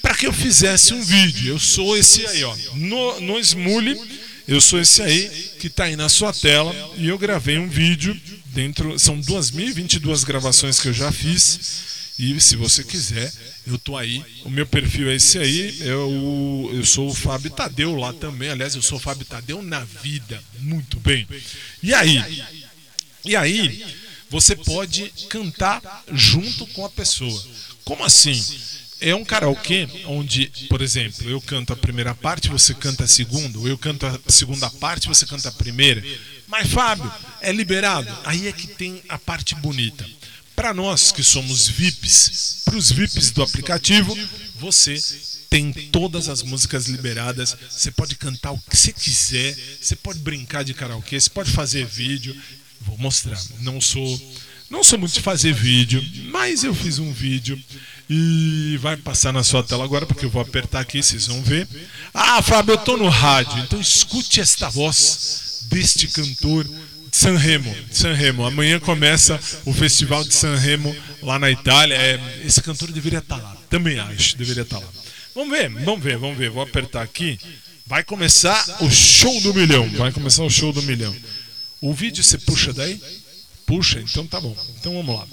[0.00, 1.52] para que eu fizesse um vídeo.
[1.52, 2.56] Eu sou esse aí, ó.
[2.74, 4.00] No, no Smule,
[4.48, 6.74] eu sou esse aí que está aí na sua tela.
[6.96, 8.98] E eu gravei um vídeo dentro.
[8.98, 11.90] São 2.022 gravações que eu já fiz.
[12.18, 13.30] E se você quiser,
[13.66, 14.24] eu tô aí.
[14.44, 15.76] O meu perfil é esse aí.
[15.80, 18.48] Eu, eu sou o Fábio Tadeu lá também.
[18.48, 20.42] Aliás, eu sou o Fábio Tadeu na vida.
[20.60, 21.26] Muito bem.
[21.82, 22.22] E aí?
[23.24, 23.84] E aí,
[24.28, 27.44] você pode cantar junto com a pessoa.
[27.84, 28.42] Como assim?
[29.00, 33.58] É um karaokê onde, por exemplo, eu canto a primeira parte, você canta a segunda,
[33.58, 36.04] ou eu canto a segunda parte, você canta a primeira.
[36.46, 37.10] Mas, Fábio,
[37.40, 38.14] é liberado?
[38.24, 40.06] Aí é que tem a parte bonita.
[40.54, 44.16] Para nós que somos VIPs, para os VIPs do aplicativo,
[44.56, 45.00] você
[45.48, 47.56] tem todas as músicas liberadas.
[47.68, 51.86] Você pode cantar o que você quiser, você pode brincar de karaokê, você pode fazer
[51.86, 52.36] vídeo.
[52.80, 53.40] Vou mostrar.
[53.60, 54.20] Não sou,
[54.68, 57.60] não sou muito de fazer vídeo, mas eu fiz um vídeo
[58.08, 61.68] e vai passar na sua tela agora porque eu vou apertar aqui, vocês vão ver.
[62.12, 68.44] Ah, Fábio, eu tô no rádio, então escute esta voz deste cantor de Sanremo, Sanremo.
[68.44, 71.94] Amanhã começa o festival de Sanremo lá na Itália.
[71.94, 73.56] É, esse cantor deveria estar lá.
[73.68, 74.88] Também acho, deveria estar lá.
[75.34, 76.50] Vamos ver, vamos ver, vamos ver.
[76.50, 77.38] Vou apertar aqui.
[77.86, 79.88] Vai começar o show do milhão.
[79.90, 81.14] Vai começar o show do milhão.
[81.80, 83.00] O vídeo você puxa daí?
[83.66, 84.56] Puxa, então tá bom.
[84.78, 85.26] Então vamos lá.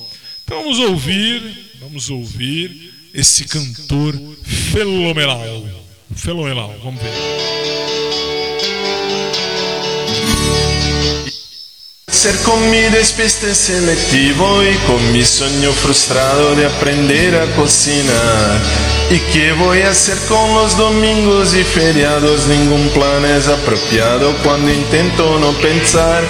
[0.44, 4.14] Então vamos ouvir, vamos ouvir esse cantor
[4.72, 5.42] fenomenal.
[6.16, 8.07] Fenomenal, vamos ver.
[12.18, 18.60] Ser con mi despiste selectivo y con mi sueño frustrado de aprender a cocinar.
[19.12, 22.48] ¿Y qué voy a hacer con los domingos y feriados?
[22.48, 26.24] Ningún plan es apropiado cuando intento no pensar.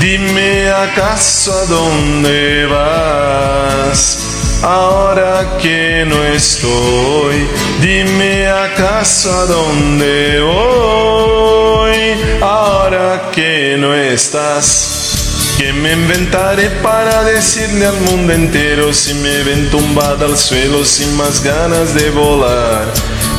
[0.00, 4.60] Dime acaso a dónde vas.
[4.62, 7.46] Ahora que no estoy,
[7.82, 11.98] dime acaso a dónde voy.
[12.40, 14.87] Ahora que no estás.
[15.58, 21.16] Que me inventaré para decirle al mundo entero si me ven tumbada al suelo sin
[21.16, 22.86] más ganas de volar?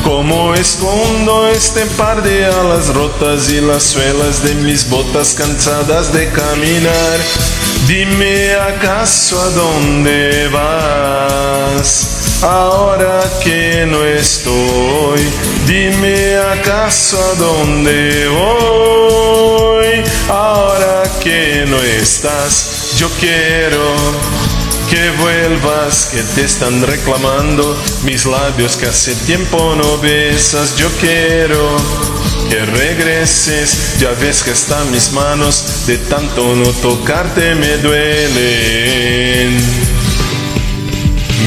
[0.04, 6.28] Como escondo este par de alas rotas y las suelas de mis botas cansadas de
[6.28, 7.18] caminar?
[7.86, 15.20] Dime acaso a dónde vas ahora que no estoy.
[15.66, 22.94] Dime acaso a dónde voy ahora que no estás.
[22.96, 23.94] Yo quiero
[24.88, 30.76] que vuelvas, que te están reclamando mis labios que hace tiempo no besas.
[30.76, 31.76] Yo quiero
[32.48, 39.56] que regreses, ya ves que están mis manos, de tanto no tocarte me duelen.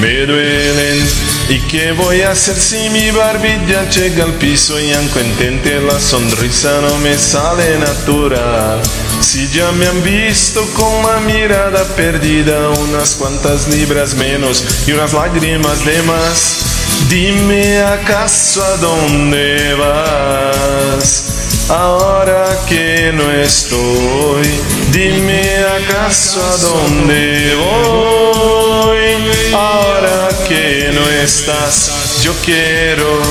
[0.03, 1.07] Me duelen.
[1.47, 5.97] ¿Y qué voy a hacer si mi barbilla llega al piso y aunque intente la
[5.97, 8.81] sonrisa no me sale natural?
[9.21, 15.13] Si ya me han visto con la mirada perdida, unas cuantas libras menos y unas
[15.13, 16.65] lágrimas de más,
[17.09, 21.32] dime acaso a dónde vas.
[21.69, 24.43] Ahora que no estoy,
[24.91, 25.41] dime
[25.81, 29.53] acaso a dónde voy.
[29.53, 33.21] Ahora que no estás, yo quiero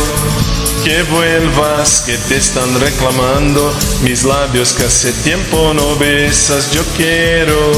[0.82, 3.72] que vuelvas, que te están reclamando
[4.02, 6.72] mis labios que hace tiempo no besas.
[6.72, 7.70] Yo quiero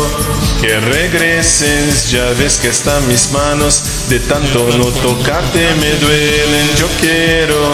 [0.61, 6.77] que regreses, ya ves que están mis manos, de tanto no tocarte me duelen.
[6.77, 7.73] Yo quiero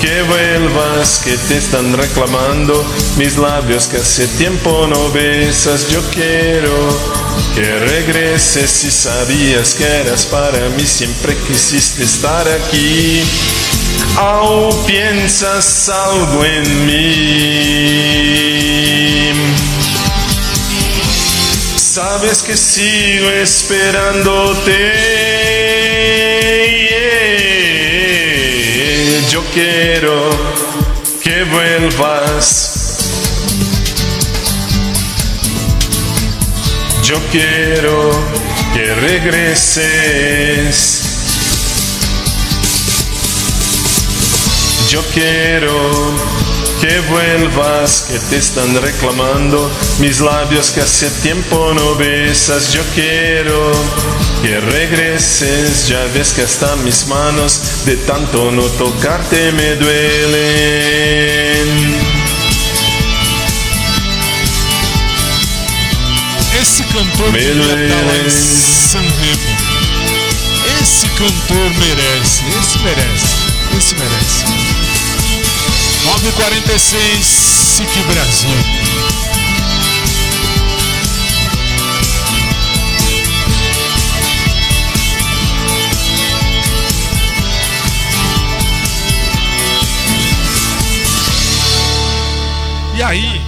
[0.00, 2.84] que vuelvas, que te están reclamando
[3.16, 5.88] mis labios que hace tiempo no besas.
[5.88, 6.72] Yo quiero
[7.54, 13.22] que regreses si sabías que eras para mí, siempre quisiste estar aquí.
[14.16, 17.68] Aún piensas algo en mí.
[21.76, 25.27] Sabes que sigo esperándote.
[29.38, 30.30] Yo quiero
[31.22, 32.98] que vuelvas.
[37.04, 38.10] Yo quiero
[38.74, 40.74] que regreses.
[44.90, 45.70] Yo quiero
[46.80, 49.70] que vuelvas, que te están reclamando
[50.00, 52.72] mis labios que hace tiempo no besas.
[52.72, 53.70] Yo quiero
[54.42, 60.88] que regreses, ya ves que hasta mis manos de tanto no tocarte me duelen.
[66.60, 68.30] Esse cantor Me duele.
[68.30, 69.56] Sanremo.
[70.80, 73.26] Esse cantor merece, esse merece,
[73.76, 74.44] esse merece.
[76.04, 78.77] 9h46, SIC Brasil.
[93.08, 93.40] Aí,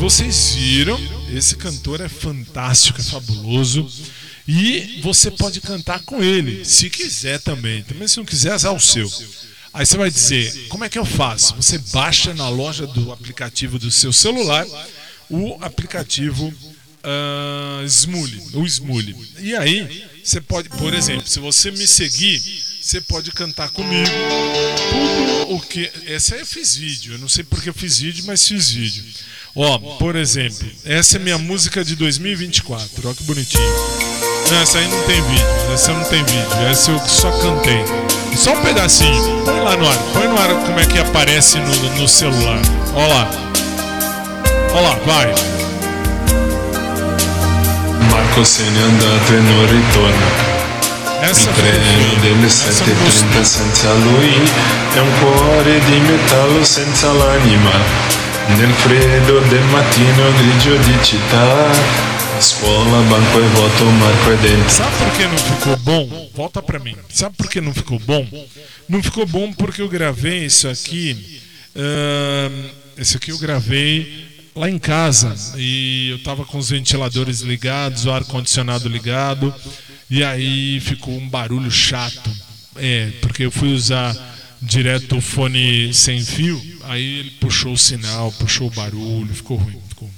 [0.00, 0.98] vocês viram,
[1.32, 3.88] esse cantor é fantástico, é fabuloso.
[4.48, 7.84] E você pode cantar com ele, se quiser também.
[7.84, 9.08] Também se não quiser, azar o seu.
[9.72, 11.54] Aí você vai dizer, como é que eu faço?
[11.54, 14.66] Você baixa na loja do aplicativo do seu celular
[15.30, 16.52] o aplicativo
[17.04, 19.16] ah, Smule, o Smule.
[19.38, 22.42] E aí, você pode, por exemplo, se você me seguir,
[22.86, 24.08] você pode cantar comigo
[24.90, 25.90] tudo o que.
[26.06, 29.02] Essa eu fiz vídeo, eu não sei porque eu fiz vídeo, mas fiz vídeo.
[29.56, 33.64] Ó, por exemplo, essa é minha música de 2024, ó que bonitinho.
[34.52, 37.82] Não, essa aí não tem vídeo, essa não tem vídeo, essa eu só cantei.
[38.36, 42.00] Só um pedacinho, põe lá no ar, põe no ar como é que aparece no,
[42.00, 42.62] no celular.
[42.94, 43.28] Ó lá.
[44.72, 45.34] Ó lá, vai.
[48.12, 50.45] Marco se ne è andato e non ritorna.
[51.20, 51.50] Essa
[52.44, 54.34] essa 7.30 senza lui
[54.94, 57.70] è un cuore di metallo senza l'anima.
[58.56, 64.68] Nel freddo del mattino grigio di città, a scuola banco è vuoto, Marco è dentro.
[64.68, 66.28] Sabe por que não ficou bom?
[66.34, 66.96] Volta pra mim.
[67.08, 68.26] Sabe por que não ficou bom?
[68.88, 71.40] Não ficou bom porque eu gravei isso aqui.
[71.76, 78.06] ahn, esse aqui eu gravei lá em casa e eu tava com os ventiladores ligados,
[78.06, 79.54] o ar condicionado ligado
[80.10, 82.30] e aí ficou um barulho chato.
[82.76, 84.14] É, porque eu fui usar
[84.60, 89.80] direto o fone sem fio, aí ele puxou o sinal, puxou o barulho, ficou ruim.
[89.88, 90.14] Ficou ruim.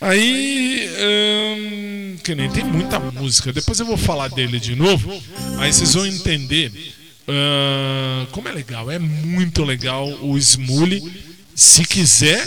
[0.00, 3.52] Aí, hum, que nem tem muita música.
[3.52, 5.10] Depois eu vou falar dele de novo.
[5.58, 6.72] Aí vocês vão entender
[7.26, 8.90] hum, como é legal.
[8.90, 11.02] É muito legal o Smule.
[11.54, 12.46] Se quiser,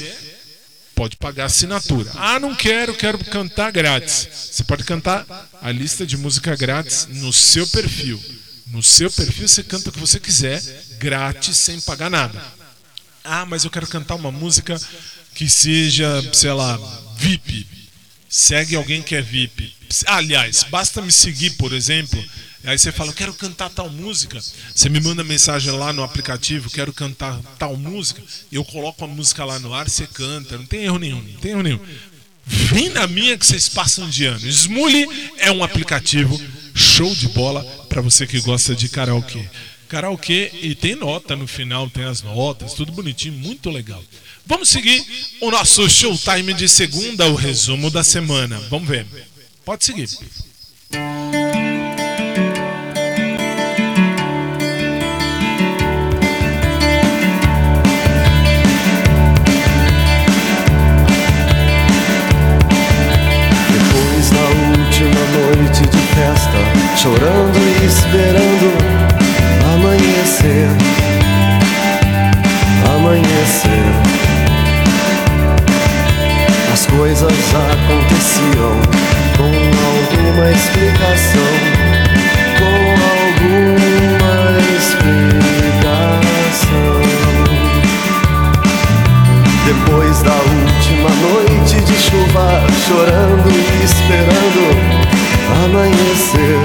[1.01, 2.11] pode pagar assinatura.
[2.13, 4.27] Ah, não quero, quero cantar grátis.
[4.51, 5.25] Você pode cantar
[5.59, 8.23] a lista de música grátis no seu perfil.
[8.67, 10.61] No seu perfil você canta o que você quiser,
[10.99, 12.39] grátis, sem pagar nada.
[13.23, 14.79] Ah, mas eu quero cantar uma música
[15.33, 16.79] que seja, sei lá,
[17.17, 17.65] VIP.
[18.29, 19.73] Segue alguém que é VIP.
[20.05, 22.23] Aliás, basta me seguir, por exemplo.
[22.63, 24.39] Aí você fala, eu quero cantar tal música.
[24.73, 28.21] Você me manda mensagem lá no aplicativo, quero cantar tal música.
[28.51, 30.57] Eu coloco a música lá no ar, você canta.
[30.57, 31.79] Não tem erro nenhum, não tem erro nenhum.
[32.45, 34.47] Vem na minha que vocês passam de ano.
[34.47, 35.07] Smule
[35.37, 36.39] é um aplicativo
[36.75, 39.43] show de bola para você que gosta de karaokê.
[39.87, 44.01] Karaokê e tem nota no final, tem as notas, tudo bonitinho, muito legal.
[44.45, 45.03] Vamos seguir
[45.41, 48.59] o nosso showtime de segunda, o resumo da semana.
[48.69, 49.05] Vamos ver.
[49.65, 50.09] Pode seguir.
[50.89, 51.60] Depois
[67.01, 68.77] chorando e esperando
[69.73, 70.67] amanhecer,
[72.93, 73.87] amanhecer.
[76.71, 78.73] As coisas aconteciam
[79.35, 79.51] com
[79.89, 81.51] alguma explicação,
[82.59, 82.81] com
[83.17, 84.33] alguma
[84.77, 85.41] explicação.
[89.65, 95.00] Depois da última noite de chuva, chorando e esperando
[95.59, 96.59] amanhecer,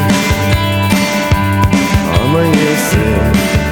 [2.21, 3.66] amanhecer.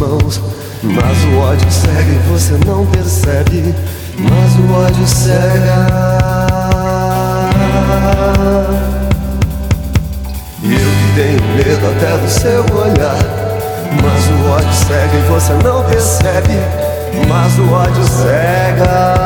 [0.00, 0.40] Mãos.
[0.82, 3.74] Mas o ódio cega e você não percebe.
[4.18, 5.88] Mas o ódio cega.
[10.62, 13.18] Eu que tenho medo até do seu olhar.
[14.02, 16.58] Mas o ódio cega e você não percebe.
[17.28, 19.24] Mas o ódio cega.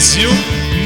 [0.00, 0.30] Brasil,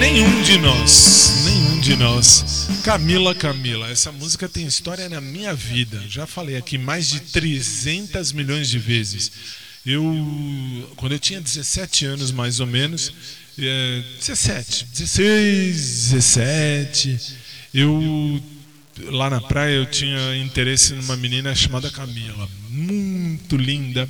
[0.00, 1.44] nenhum de nós.
[1.44, 2.66] Nenhum de nós.
[2.82, 6.02] Camila, Camila, essa música tem história na minha vida.
[6.08, 9.30] Já falei aqui mais de 300 milhões de vezes.
[9.86, 10.02] Eu,
[10.96, 13.14] quando eu tinha 17 anos mais ou menos,
[13.56, 17.20] é, 17, 16, 17,
[17.72, 18.42] eu
[19.12, 24.08] lá na praia eu tinha interesse numa menina chamada Camila, muito linda.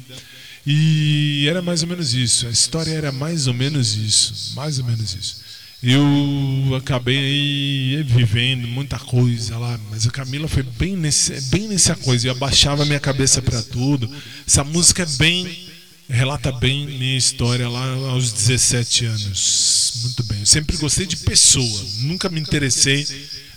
[0.67, 4.85] E era mais ou menos isso, a história era mais ou menos isso, mais ou
[4.85, 5.45] menos isso.
[5.83, 11.95] Eu acabei aí vivendo muita coisa lá, mas a Camila foi bem, nesse, bem nessa
[11.95, 14.11] coisa, eu abaixava minha cabeça para tudo.
[14.47, 15.69] Essa música é bem,
[16.09, 19.93] relata bem minha história lá aos 17 anos.
[20.03, 23.07] Muito bem, eu sempre gostei de pessoa, nunca me interessei,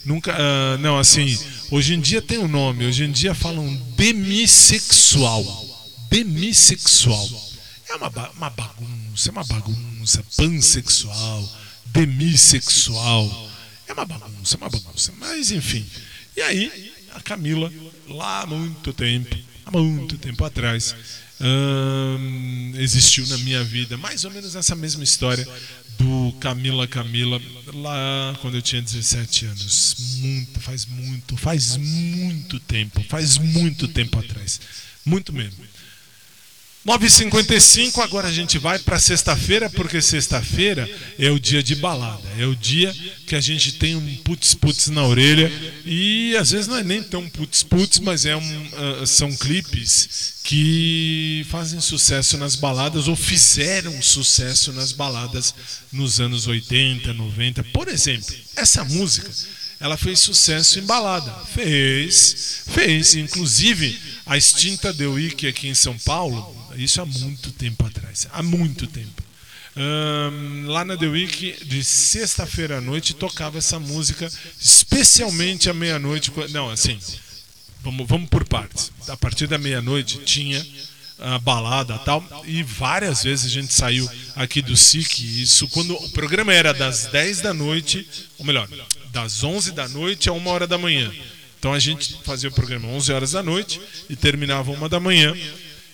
[0.04, 1.38] nunca, ah, não, assim,
[1.72, 5.67] hoje em dia tem um nome, hoje em dia falam demissexual
[6.10, 7.30] demissexual.
[7.90, 10.24] É uma, ba- uma bagunça, é uma bagunça.
[10.36, 13.50] Pansexual, demissexual.
[13.88, 15.14] É uma bagunça, é uma bagunça.
[15.20, 15.86] Mas enfim.
[16.36, 17.72] E aí, a Camila,
[18.08, 19.36] lá há muito tempo,
[19.66, 20.94] há muito tempo atrás,
[21.40, 25.48] hum, existiu na minha vida mais ou menos essa mesma história
[25.98, 27.42] do Camila Camila
[27.74, 29.96] lá quando eu tinha 17 anos.
[30.20, 34.60] Muito, faz muito, faz muito tempo, faz muito tempo atrás.
[35.06, 35.64] Muito mesmo.
[36.88, 42.24] 9h55, agora a gente vai para sexta-feira, porque sexta-feira é o dia de balada.
[42.40, 45.52] É o dia que a gente tem um putz-putz na orelha.
[45.86, 48.68] E às vezes não é nem tão putz-putz, mas é um,
[49.02, 55.54] ah, são clipes que fazem sucesso nas baladas ou fizeram sucesso nas baladas
[55.92, 57.66] nos anos 80, 90.
[57.66, 59.30] Por exemplo, essa música
[59.80, 61.32] ela fez sucesso em balada.
[61.54, 63.14] Fez, fez.
[63.16, 68.28] Inclusive, a extinta The Week aqui em São Paulo, isso há muito tempo atrás.
[68.32, 69.24] Há muito tempo.
[70.66, 76.32] Lá na The Week, de sexta-feira à noite, tocava essa música, especialmente à meia-noite.
[76.50, 76.98] Não, assim,
[77.84, 78.92] vamos, vamos por partes.
[79.08, 80.66] A partir da meia-noite tinha
[81.20, 86.10] a balada tal, e várias vezes a gente saiu aqui do SIC, isso quando o
[86.10, 88.08] programa era das 10 da noite,
[88.38, 88.70] ou melhor,
[89.12, 91.12] das 11 da noite a 1 hora da manhã.
[91.60, 95.36] Então a gente fazia o programa 11 horas da noite e terminava uma da manhã.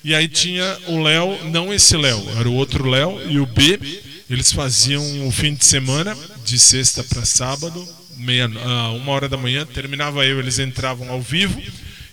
[0.03, 3.79] E aí tinha o Léo, não esse Léo, era o outro Léo e o B.
[4.29, 7.87] Eles faziam o fim de semana, de sexta para sábado,
[8.17, 11.61] meia, ah, uma hora da manhã, terminava eu, eles entravam ao vivo,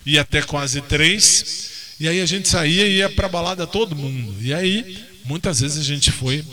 [0.05, 1.97] e até quase três.
[1.99, 4.34] E aí a gente saía e ia pra balada todo mundo.
[4.41, 6.45] E aí, muitas vezes a gente foi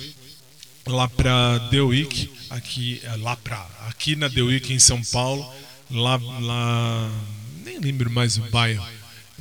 [0.86, 5.46] lá pra The Week, aqui, eh, lá pra, aqui na The Week em São Paulo,
[5.92, 7.12] lá, lá
[7.66, 8.86] nem lembro mais o bairro,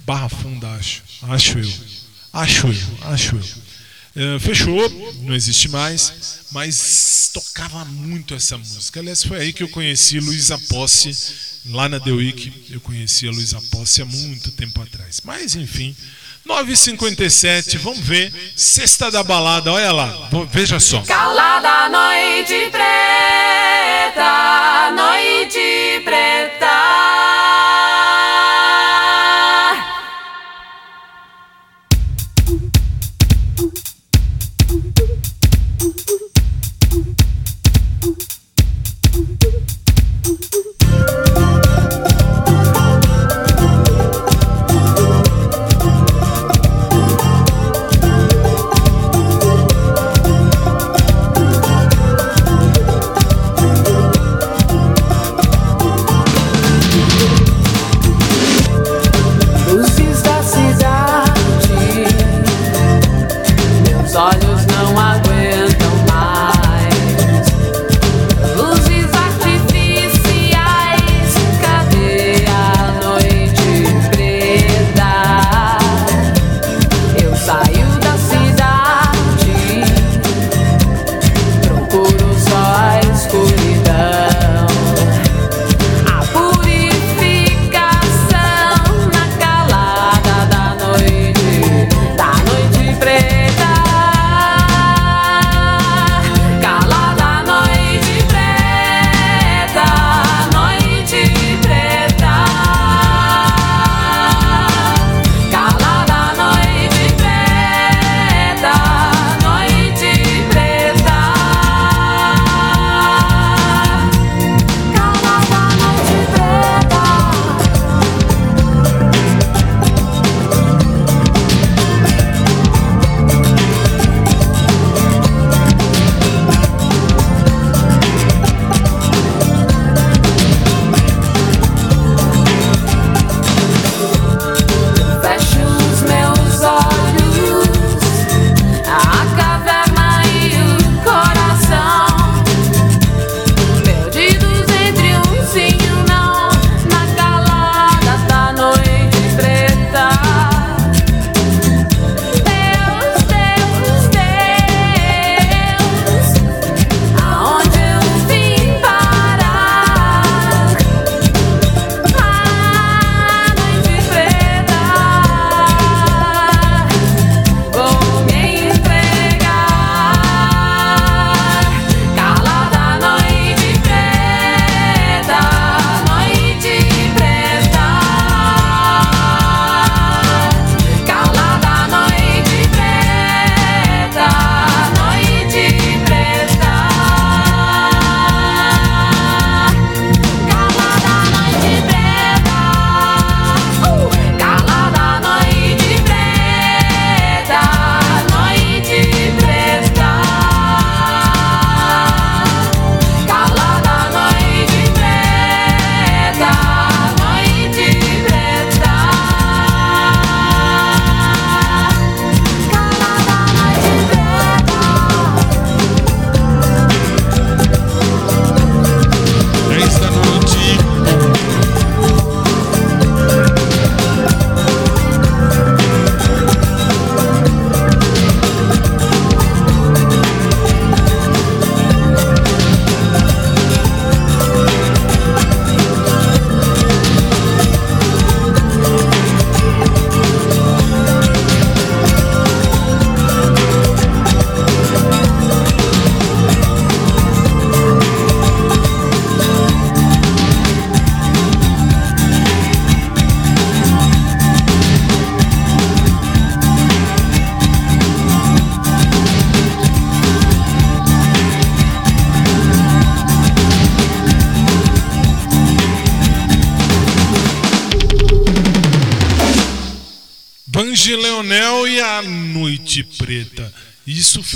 [0.07, 1.73] Barra Funda, acho, acho eu,
[2.33, 3.67] acho eu, acho eu.
[4.19, 4.89] Eh, fechou,
[5.23, 9.01] não existe mais, mas tocava muito essa música.
[9.01, 11.15] Aliás, foi aí que eu conheci Luísa Posse,
[11.67, 12.67] lá na The Week.
[12.71, 15.21] Eu conheci a Luísa Posse há muito tempo atrás.
[15.23, 15.95] Mas, enfim,
[16.49, 18.33] 9h57, vamos ver.
[18.57, 21.03] Sexta da balada, olha lá, veja só.
[21.03, 24.23] Calada noite preta,
[24.97, 26.56] noite preta.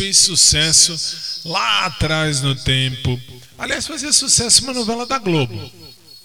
[0.00, 3.20] Fez sucesso lá atrás no tempo.
[3.58, 5.70] Aliás, fazia sucesso uma novela da Globo.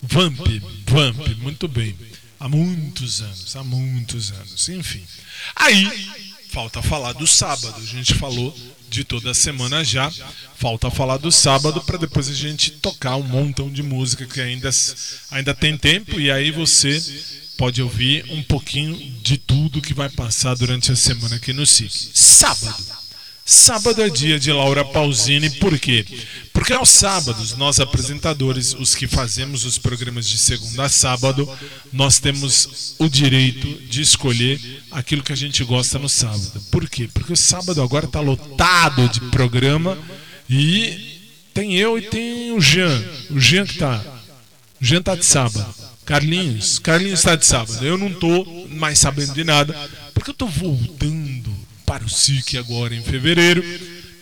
[0.02, 0.40] Vamp,
[0.88, 1.94] Vamp, muito bem.
[2.40, 4.70] Há muitos anos, há muitos anos.
[4.70, 5.04] Enfim.
[5.58, 6.10] Aí,
[6.52, 7.76] falta falar do sábado.
[7.76, 8.58] A gente falou
[8.90, 10.10] de toda a semana já.
[10.56, 14.70] Falta falar do sábado para depois a gente tocar um montão de música que ainda,
[15.32, 17.04] ainda tem tempo e aí você
[17.58, 22.12] pode ouvir um pouquinho de tudo que vai passar durante a semana aqui no SIC.
[22.14, 23.05] Sábado.
[23.48, 26.04] Sábado é dia de Laura Pausini, por quê?
[26.52, 31.48] Porque aos sábados, nós apresentadores, os que fazemos os programas de segunda a sábado,
[31.94, 36.60] nós temos o direito de escolher aquilo que a gente gosta no sábado.
[36.72, 37.08] Por quê?
[37.14, 39.96] Porque o sábado agora está lotado de programa
[40.50, 41.20] e
[41.54, 43.00] tem eu e tem o Jean.
[43.30, 44.04] O Jean que tá.
[44.82, 45.72] O Jean tá de sábado.
[46.04, 47.86] Carlinhos, Carlinhos está de sábado.
[47.86, 49.76] Eu não tô mais sabendo de nada,
[50.16, 51.25] porque eu tô voltando
[51.86, 53.64] para o SIC agora em fevereiro.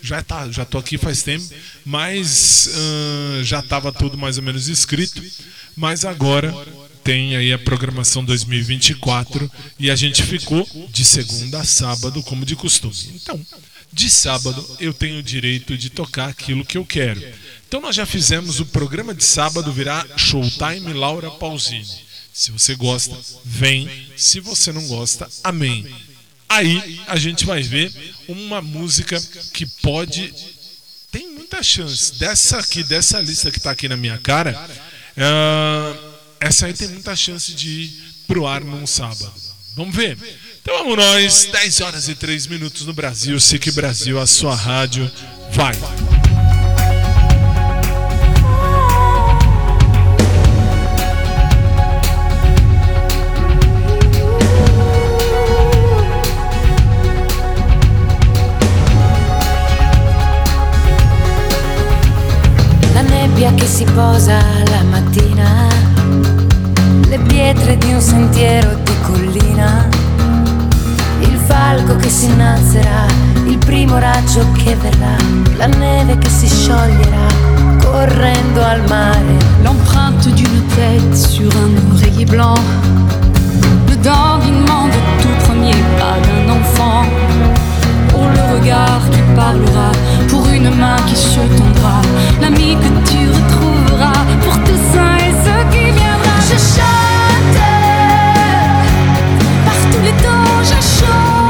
[0.02, 1.48] Já tá, já tô aqui faz tempo,
[1.84, 5.22] mas uh, já estava tudo mais ou menos escrito.
[5.74, 6.54] Mas agora
[7.02, 12.54] tem aí a programação 2024 e a gente ficou de segunda a sábado como de
[12.54, 12.94] costume.
[13.14, 13.40] Então,
[13.92, 17.22] de sábado eu tenho o direito de tocar aquilo que eu quero.
[17.66, 22.04] Então nós já fizemos o programa de sábado virar Showtime Laura Pausini.
[22.32, 23.88] Se você gosta, vem.
[24.16, 25.86] Se você não gosta, amém.
[26.54, 27.92] Aí a gente vai ver
[28.28, 29.20] uma música
[29.52, 30.32] que pode.
[31.10, 32.16] Tem muita chance.
[32.18, 34.56] Dessa aqui, dessa lista que está aqui na minha cara,
[35.16, 39.32] uh, essa aí tem muita chance de ir pro ar num sábado.
[39.74, 40.16] Vamos ver?
[40.62, 45.10] Então vamos nós, 10 horas e 3 minutos no Brasil, SIC Brasil, a sua rádio.
[45.52, 45.74] Vai!
[72.24, 73.06] Si innalzerà,
[73.46, 75.16] il primo raggio che verrà,
[75.56, 77.26] la neve che si scioglierà
[77.84, 79.36] correndo al mare.
[79.62, 82.58] L'empreinte d'une tête sur un oreiller blanc,
[83.88, 87.04] le dandinement de tout premier pas d'un enfant.
[88.08, 89.90] Pour le regard qui parlera,
[90.28, 92.00] pour une main qui se tendra,
[92.40, 96.34] l'ami que tu retrouveras, pour tout ça et ce qui viendra.
[96.48, 97.58] Je chante
[99.66, 101.43] par tous les temps, je chante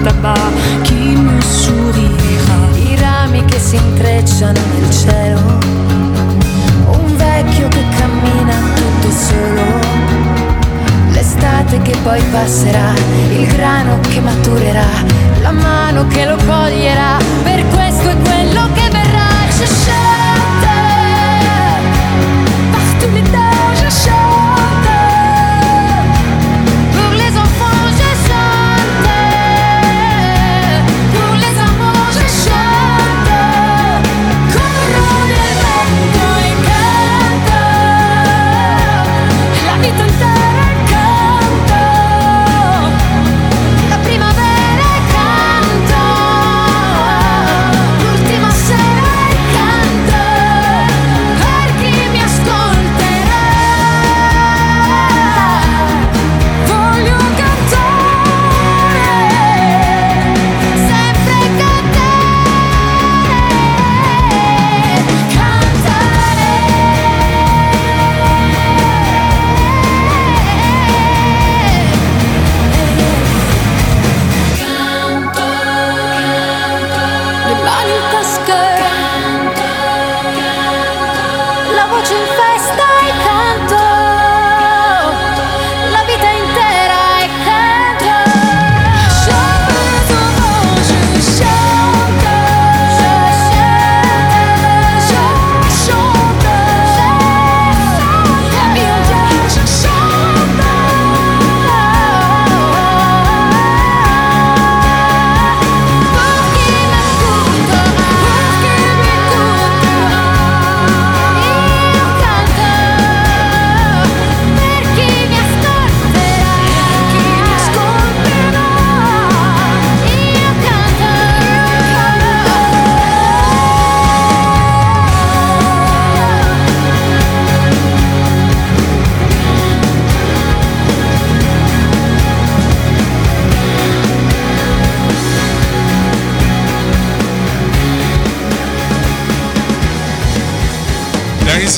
[0.00, 0.52] café tabac
[0.86, 2.58] qui me sourira.
[2.74, 5.40] I rami che si intrecciano nel cielo,
[6.86, 9.80] un vecchio che cammina tutto solo,
[11.10, 12.92] l'estate che poi passerà,
[13.30, 14.88] il grano che maturerà,
[15.42, 19.28] la mano che lo coglierà, per questo è quello che verrà.
[19.56, 20.78] Je chante,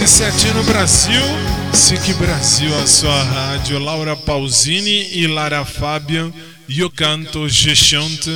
[0.02, 1.22] 10 e 7 no Brasil.
[1.72, 3.78] SIC Brasil, a sua rádio.
[3.78, 6.32] Laura Pausini e Lara Fabian.
[6.68, 8.28] Eu canto Je chante.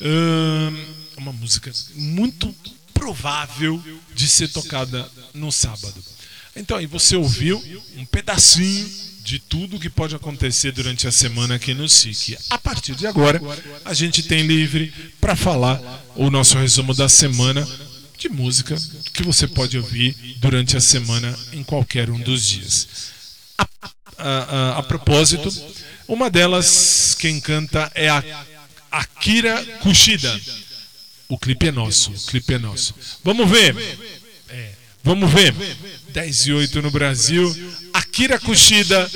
[0.00, 0.84] Hum,
[1.16, 2.52] uma música muito
[2.92, 3.80] provável
[4.12, 5.94] de ser tocada no sábado.
[6.56, 7.62] Então aí você ouviu
[7.96, 8.90] um pedacinho
[9.22, 12.36] de tudo que pode acontecer durante a semana aqui no SIC.
[12.50, 13.40] A partir de agora,
[13.84, 15.80] a gente tem livre para falar
[16.16, 17.64] o nosso resumo da semana
[18.24, 18.74] de música
[19.12, 22.88] que você pode ouvir durante a semana em qualquer um dos dias.
[23.58, 23.68] A,
[24.16, 25.52] a, a, a propósito,
[26.08, 28.24] uma delas, quem canta é a
[28.90, 30.40] Akira Kushida.
[31.28, 32.94] O clipe é nosso, o clipe é nosso.
[33.22, 33.76] Vamos ver.
[34.48, 34.72] É,
[35.02, 35.54] vamos ver.
[36.08, 37.54] 10 e 8 no Brasil.
[37.92, 39.10] Akira Kushida.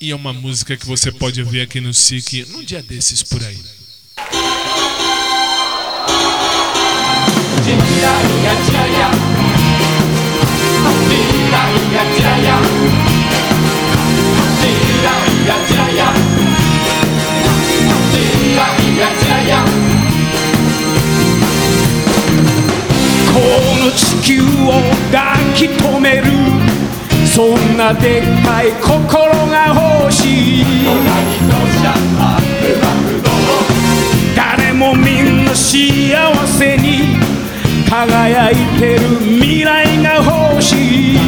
[0.00, 3.42] E é uma música que você pode ouvir aqui no SIC num dia desses por
[3.44, 5.11] aí.「
[7.60, 9.10] チンチラリヤチラヤ
[11.08, 12.48] チンラリヤチラヤ
[14.58, 16.00] チンラリヤチラヤ
[18.10, 19.52] チンラリヤチラヤ
[23.32, 23.38] こ
[23.82, 24.70] の地球を
[25.10, 25.20] 抱
[25.54, 26.26] き留める。
[27.24, 30.64] そんなでっかい心がほしい。
[34.36, 36.14] 誰もみんな幸
[36.46, 37.21] せに。
[37.92, 41.18] 輝いてる未来が欲しい」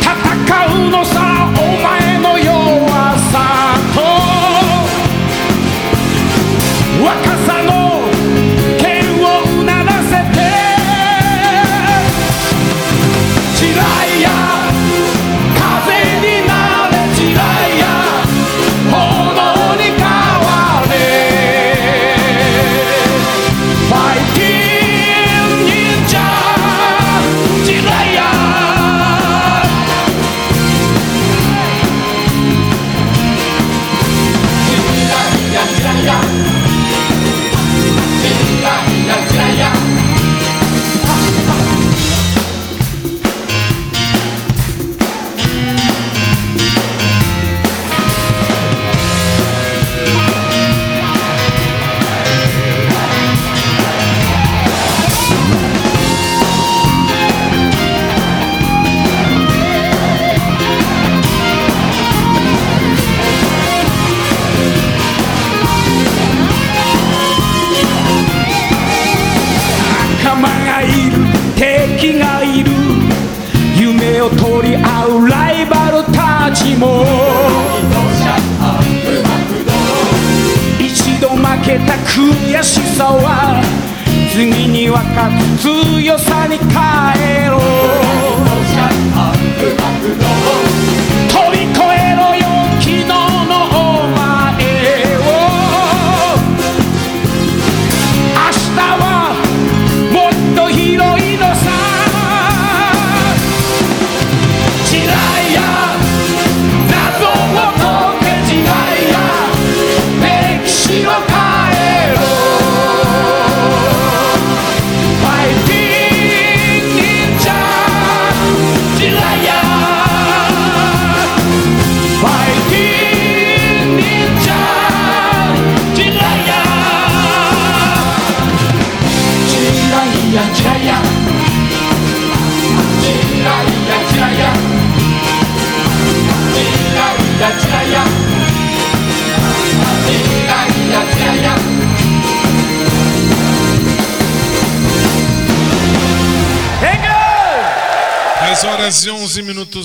[0.00, 1.33] 戦うのさ。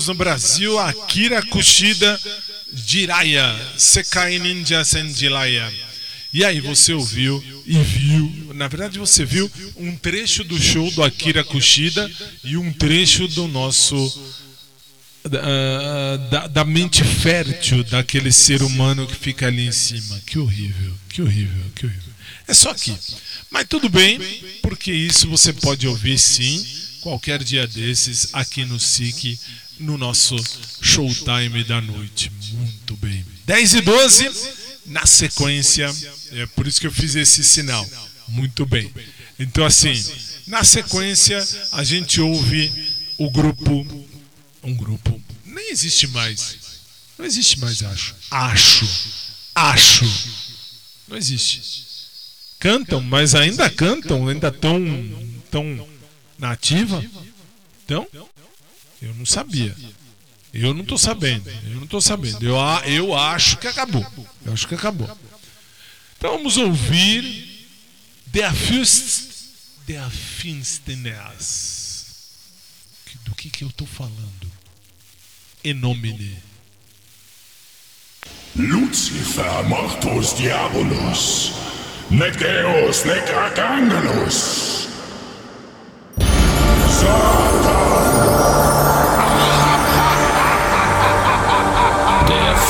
[0.00, 0.78] minutos no Brasil.
[0.78, 2.18] Akira Kushida
[2.72, 3.60] Jiraya.
[3.76, 5.70] Sekai Ninja Senjilaya.
[6.32, 11.02] E aí você ouviu e viu, na verdade você viu um trecho do show do
[11.02, 12.08] Akira Kushida
[12.44, 13.96] e um trecho do nosso
[15.28, 20.20] da, da, da mente fértil daquele ser humano que fica ali em cima.
[20.24, 22.12] Que horrível, que horrível, que horrível.
[22.46, 22.96] É só aqui.
[23.50, 24.20] Mas tudo bem,
[24.62, 26.64] porque isso você pode ouvir sim,
[27.00, 29.38] qualquer dia desses, aqui no SIC,
[29.80, 30.36] no nosso
[30.80, 32.30] showtime da noite.
[32.52, 33.24] Muito bem.
[33.46, 34.30] 10 e 12,
[34.86, 35.92] na sequência,
[36.32, 37.86] é por isso que eu fiz esse sinal.
[38.28, 38.92] Muito bem.
[39.38, 39.92] Então, assim,
[40.46, 42.72] na sequência, a gente ouve
[43.18, 44.06] o grupo.
[44.62, 45.20] Um grupo.
[45.44, 46.56] Nem existe mais.
[47.18, 48.14] Não existe mais, acho.
[48.30, 48.88] Acho.
[49.54, 50.04] Acho.
[51.08, 51.84] Não existe.
[52.58, 54.82] Cantam, mas ainda cantam, ainda tão,
[55.50, 55.88] tão
[56.40, 57.04] Nativa?
[57.84, 58.06] Então,
[59.02, 59.74] eu não sabia.
[60.52, 61.48] Eu não tô sabendo.
[61.48, 62.44] Eu não tô sabendo.
[62.44, 62.56] Eu,
[62.86, 64.04] eu acho que acabou.
[64.44, 65.08] Eu acho que acabou.
[66.18, 67.66] Então vamos ouvir
[68.26, 69.30] Der Fürst
[69.86, 71.80] der Finsternis.
[73.24, 74.50] Do que que eu tô falando?
[75.64, 76.38] Enomine.
[78.56, 81.52] Lucifer mortus diabolus,
[82.10, 83.24] nec Deus, nec.
[83.26, 83.54] Der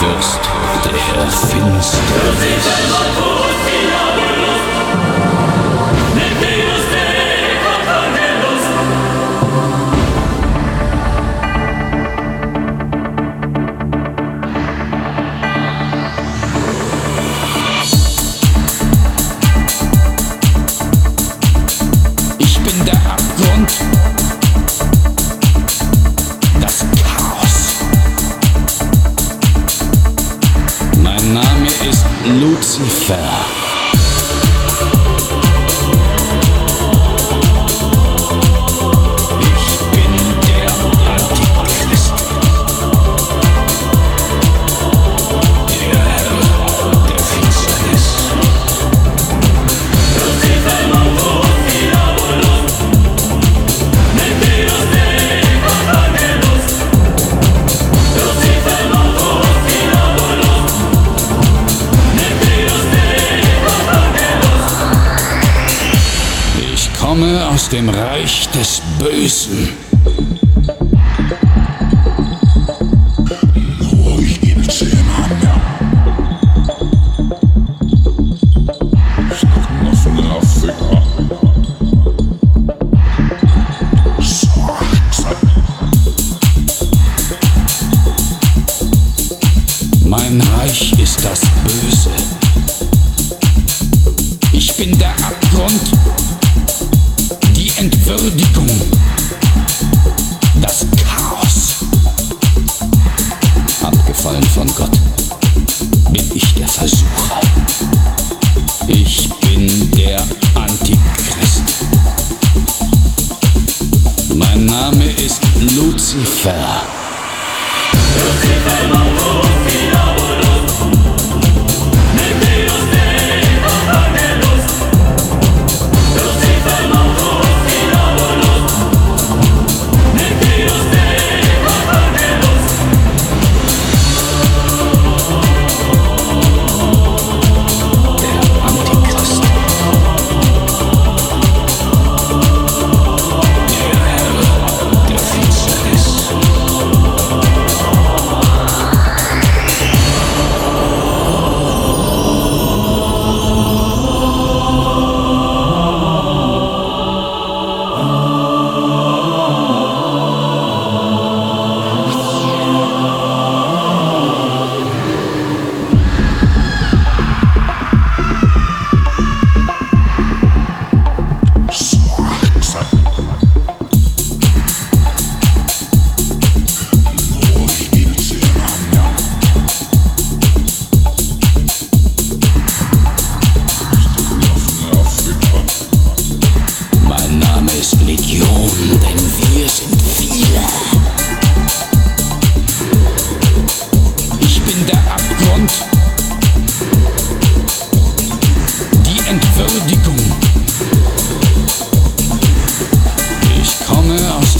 [0.01, 0.40] Fürst
[0.82, 2.01] der Finsternis.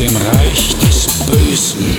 [0.01, 1.98] Dem Reich des Bösen.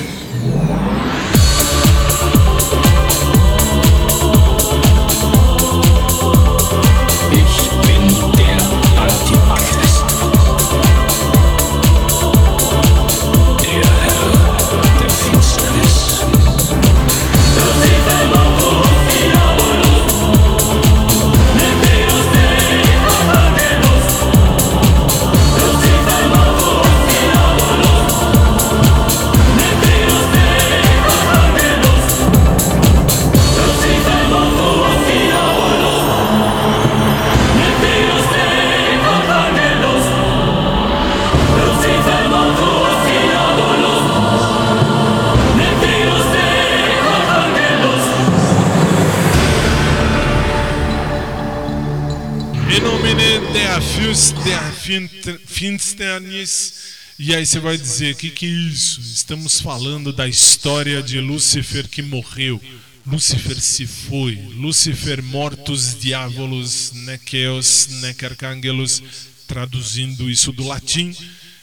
[55.61, 56.73] Finsternis,
[57.19, 58.99] E aí você vai dizer: que que é isso?
[58.99, 62.59] Estamos falando da história de Lúcifer que morreu.
[63.05, 64.35] Lúcifer se foi.
[64.55, 69.03] Lúcifer mortos diabolos, nequeos, necarcângelos,
[69.47, 71.15] traduzindo isso do latim.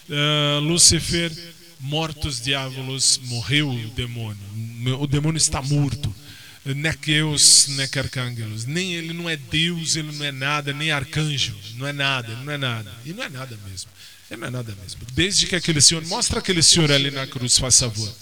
[0.09, 1.33] Uh, Lúcifer,
[1.81, 4.39] mortos diabolos, morreu o demônio.
[5.01, 6.15] O demônio está morto.
[6.75, 8.65] Nequeus, necarcângelos.
[8.65, 11.57] Nem ele não é Deus, ele não é nada, nem arcanjo.
[11.77, 12.93] Não é nada, ele não é nada.
[13.05, 13.91] E não é nada mesmo.
[14.31, 15.01] Ele não é nada mesmo.
[15.13, 18.13] Desde que aquele senhor, mostra aquele senhor ali na cruz, faz favor.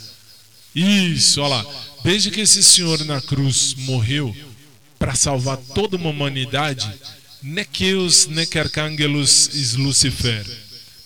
[0.74, 1.85] Isso, olha lá.
[2.05, 4.36] Desde que esse senhor na cruz morreu
[4.98, 6.89] para salvar toda uma humanidade,
[7.43, 10.47] Nequeus, Necarcângelos e Lucifer.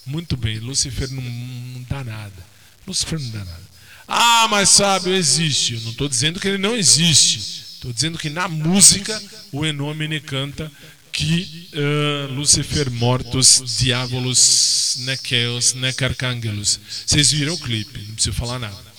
[0.04, 2.50] Muito bem, Lucifer não, não dá nada.
[2.86, 3.69] Lucifer não dá nada.
[4.12, 5.74] Ah, mas sábio existe.
[5.74, 7.38] Eu não estou dizendo que ele não existe.
[7.74, 9.22] Estou dizendo que na música
[9.52, 10.70] o Enomine canta
[11.12, 16.80] que uh, Lucifer mortos, diabolos, nequeos, necarcângelos.
[17.06, 18.90] Vocês viram o clipe, não preciso falar nada.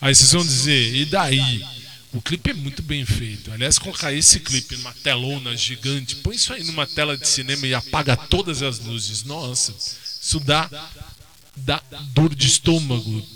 [0.00, 1.64] Aí vocês vão dizer, e daí?
[2.12, 3.50] O clipe é muito bem feito.
[3.52, 7.74] Aliás, colocar esse clipe numa telona gigante, põe isso aí numa tela de cinema e
[7.74, 9.24] apaga todas as luzes.
[9.24, 9.74] Nossa,
[10.20, 10.70] isso dá,
[11.56, 11.82] dá
[12.14, 13.26] dor de estômago,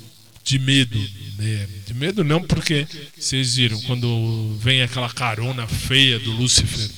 [0.44, 0.98] de medo.
[1.39, 1.69] Né?
[1.86, 2.86] De medo não, porque
[3.19, 6.90] vocês viram, quando vem aquela carona feia do Lúcifer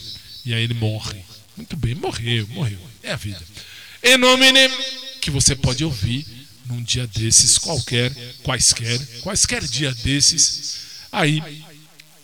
[0.44, 1.20] e aí ele morre.
[1.56, 2.78] Muito bem, morreu, morreu.
[3.02, 3.42] É a vida.
[4.02, 4.46] Em nome
[5.20, 6.26] que você pode ouvir
[6.66, 8.12] num dia desses, qualquer,
[8.42, 10.76] quaisquer, quaisquer dia desses,
[11.12, 11.42] aí,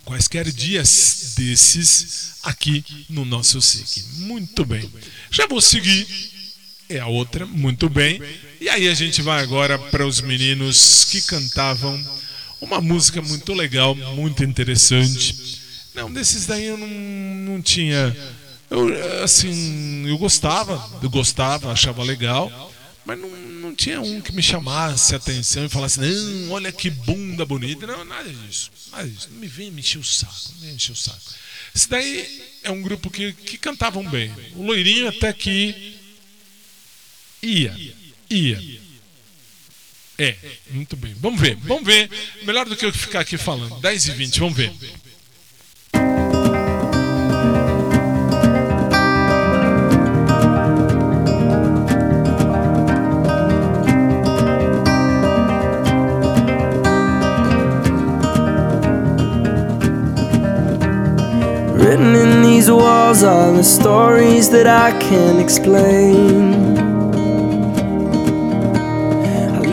[0.04, 4.04] quaisquer dias desses, aqui no nosso SIC.
[4.18, 4.90] Muito bem.
[5.30, 6.06] Já vou seguir,
[6.88, 8.20] é a outra, muito bem.
[8.60, 11.98] E aí a gente vai agora para os meninos que cantavam
[12.60, 15.58] uma música muito legal, muito interessante.
[15.94, 18.14] Não, desses daí eu não, não tinha.
[18.68, 22.70] Eu, assim, eu gostava, eu gostava, achava legal,
[23.06, 26.90] mas não, não tinha um que me chamasse a atenção e falasse, não, olha que
[26.90, 27.86] bunda bonita.
[27.86, 28.70] Não, nada disso.
[28.92, 29.28] Nada disso.
[29.32, 31.18] Não me vem me o saco, não me encher o saco.
[31.74, 34.30] Esse daí é um grupo que, que cantavam bem.
[34.54, 35.96] O loirinho até que
[37.42, 37.74] ia,
[38.30, 38.80] ia.
[40.18, 40.36] É,
[40.70, 41.14] muito bem.
[41.18, 42.10] Vamos ver, vamos ver.
[42.42, 43.80] Melhor do que eu ficar aqui falando.
[43.80, 44.70] 10 e 20, vamos ver.
[61.72, 66.69] Written in these walls are the stories that I can't explain.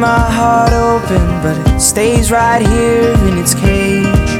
[0.00, 4.30] my heart open, but it stays right here in its cage.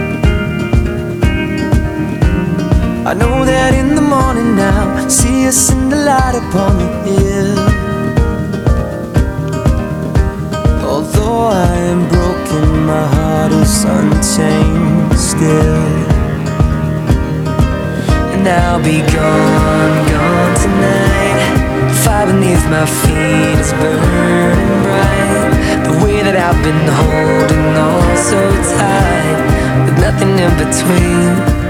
[3.04, 7.58] I know that in the morning now, see us in the light upon the hill.
[10.88, 15.84] Although I am broken, my heart is unchained still.
[18.32, 21.19] And I'll be gone, gone tonight.
[22.26, 25.84] Beneath my feet is burning bright.
[25.84, 28.38] The way that I've been holding on so
[28.76, 29.38] tight,
[29.84, 31.69] with nothing in between.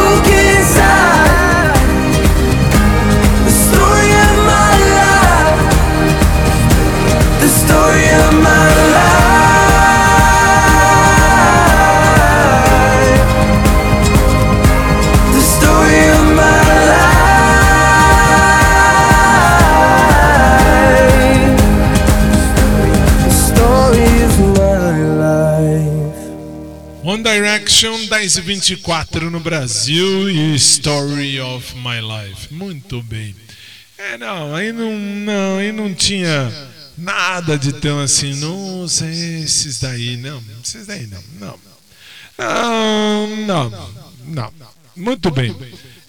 [27.71, 32.53] One Direction 1024 no Brasil e Story of My Life.
[32.53, 33.33] Muito bem.
[33.97, 36.51] É, não, aí não, não, aí não tinha
[36.97, 41.59] nada de tão assim, nossa, esses daí, não, esses daí não, não.
[42.37, 43.93] Não, não,
[44.25, 44.53] não.
[44.93, 45.55] Muito bem.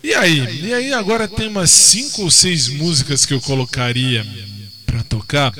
[0.03, 0.67] E aí?
[0.67, 4.27] E aí agora tem umas cinco ou seis músicas que eu colocaria
[4.85, 5.55] pra tocar,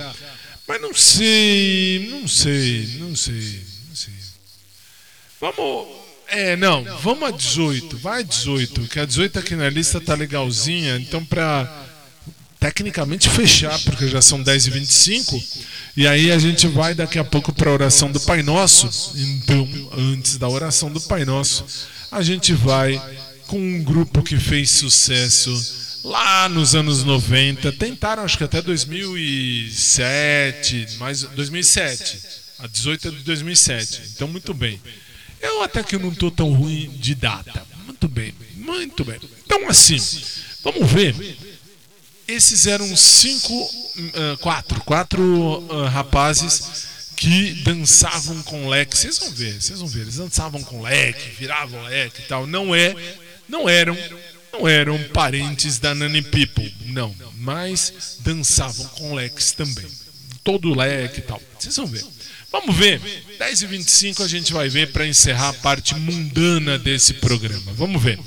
[0.67, 3.72] mas não sei, não sei, não sei.
[5.43, 5.89] Vamos.
[6.29, 7.99] É, não, vamos a 18.
[7.99, 10.95] Vai a 18, que a 18 aqui na lista tá legalzinha.
[10.97, 11.85] Então, pra
[12.61, 15.43] tecnicamente fechar, porque já são 10 e 25
[15.97, 18.89] e aí a gente vai daqui a pouco para a oração do Pai Nosso.
[19.17, 21.67] Então, antes da oração do Pai Nosso,
[22.11, 23.03] a gente vai
[23.49, 25.51] com um grupo que fez sucesso
[26.05, 27.73] lá nos anos 90.
[27.73, 32.21] Tentaram, acho que até 2007, mais 2007.
[32.61, 34.03] A 18 é de 2007.
[34.15, 34.81] Então, muito bem.
[35.43, 37.67] Eu até que não estou tão ruim de data.
[37.85, 39.19] Muito bem, muito bem.
[39.45, 39.99] Então, assim,
[40.63, 41.15] vamos ver.
[42.29, 43.71] Esses eram cinco,
[44.15, 46.87] ah, quatro, quatro ah, rapazes
[47.17, 48.97] que dançavam com leque.
[48.97, 50.03] Vocês vão ver, vocês vão ver.
[50.03, 52.47] Eles dançavam com leque, viravam leque e tal.
[52.47, 52.95] Não é,
[53.49, 53.97] não eram,
[54.53, 57.15] não eram parentes da Nani People, não.
[57.37, 59.87] Mas dançavam com leques também.
[60.45, 61.43] Todo leque e tal.
[61.59, 62.05] Vocês vão ver.
[62.53, 63.01] Vamos ver.
[63.39, 67.73] 10 e 25 a gente vai ver para encerrar a parte mundana desse programa.
[67.73, 68.19] Vamos ver.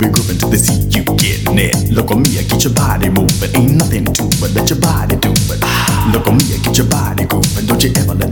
[0.00, 1.76] Be grooving to the sea, you getting it?
[1.92, 5.60] Loco Mia, get your body moving, ain't nothing to it, let your body do it.
[6.14, 8.29] Loco Mia, get your body grooving, don't you ever let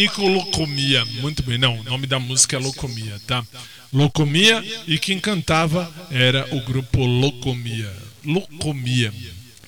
[0.00, 1.04] 31 Abanico Locomia.
[1.04, 3.44] Muito bem, não, o nome da música é Locomia, tá?
[3.92, 7.92] Locomia e quem cantava era o grupo Locomia.
[8.24, 9.12] Locomia.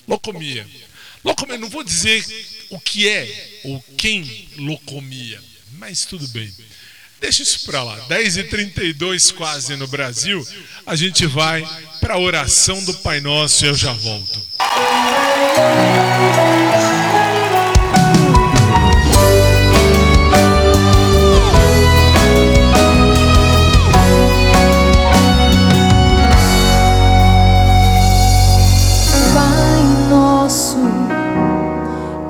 [0.07, 0.65] Locomia.
[1.23, 2.25] Locomia, não vou dizer
[2.69, 5.39] o que é ou quem Locomia,
[5.73, 6.51] mas tudo bem.
[7.21, 7.95] Deixa isso pra lá.
[8.07, 10.45] 10 e 32 quase no Brasil.
[10.85, 11.65] A gente vai
[11.99, 14.41] pra oração do Pai Nosso e eu já volto.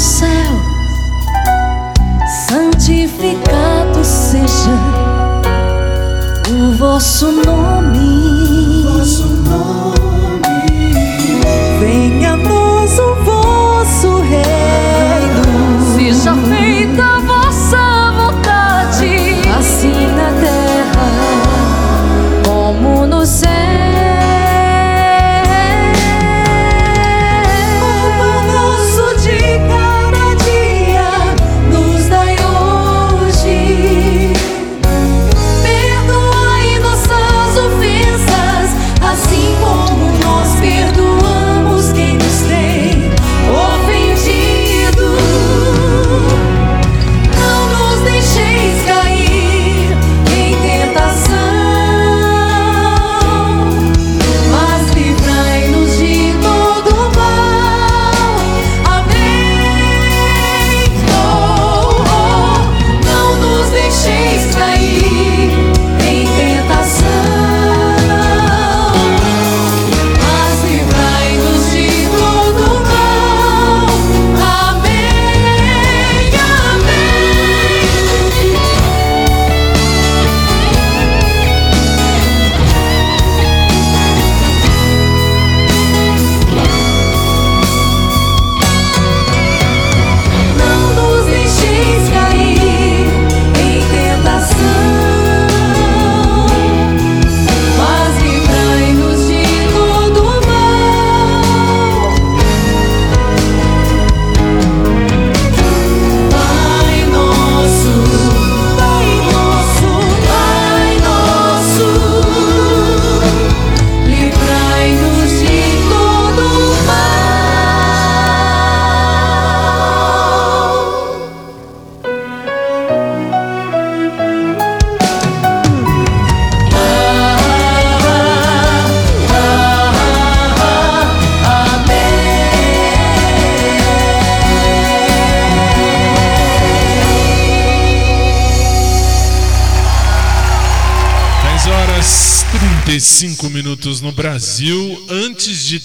[0.00, 0.52] No céu,
[2.48, 4.70] santificado seja
[6.48, 7.79] o vosso nome.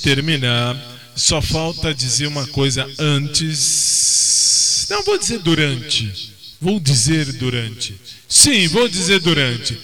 [0.06, 0.78] Terminar,
[1.16, 4.86] só falta dizer uma coisa antes.
[4.88, 6.32] Não vou dizer durante.
[6.62, 8.00] Vou dizer durante.
[8.30, 9.76] Sim, vou dizer durante.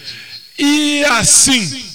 [0.59, 1.85] E assim.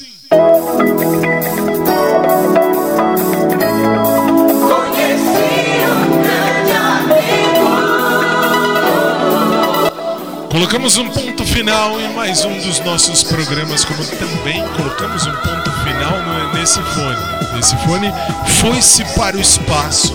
[10.50, 11.25] Colocamos um ponto
[11.56, 16.78] final em mais um dos nossos programas, como também colocamos um ponto final no- nesse
[16.82, 17.58] fone.
[17.58, 18.12] Esse fone
[18.60, 20.12] foi-se para o espaço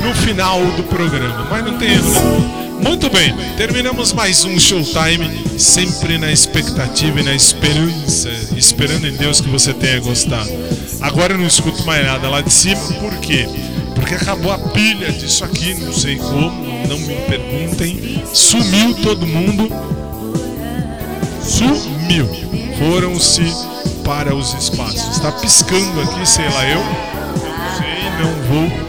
[0.00, 2.64] no final do programa, mas não tem erro não.
[2.82, 9.40] Muito bem, terminamos mais um Showtime, sempre na expectativa e na esperança, esperando em Deus
[9.40, 10.50] que você tenha gostado.
[11.00, 13.48] Agora eu não escuto mais nada lá de cima, por quê?
[13.94, 18.22] Porque acabou a pilha disso aqui, não sei como, não me perguntem.
[18.34, 20.03] Sumiu todo mundo.
[21.44, 22.28] Sumiu.
[22.78, 23.42] Foram-se
[24.04, 25.16] para os espaços.
[25.16, 26.80] Está piscando aqui, sei lá eu.
[26.80, 28.84] Não sei, não vou.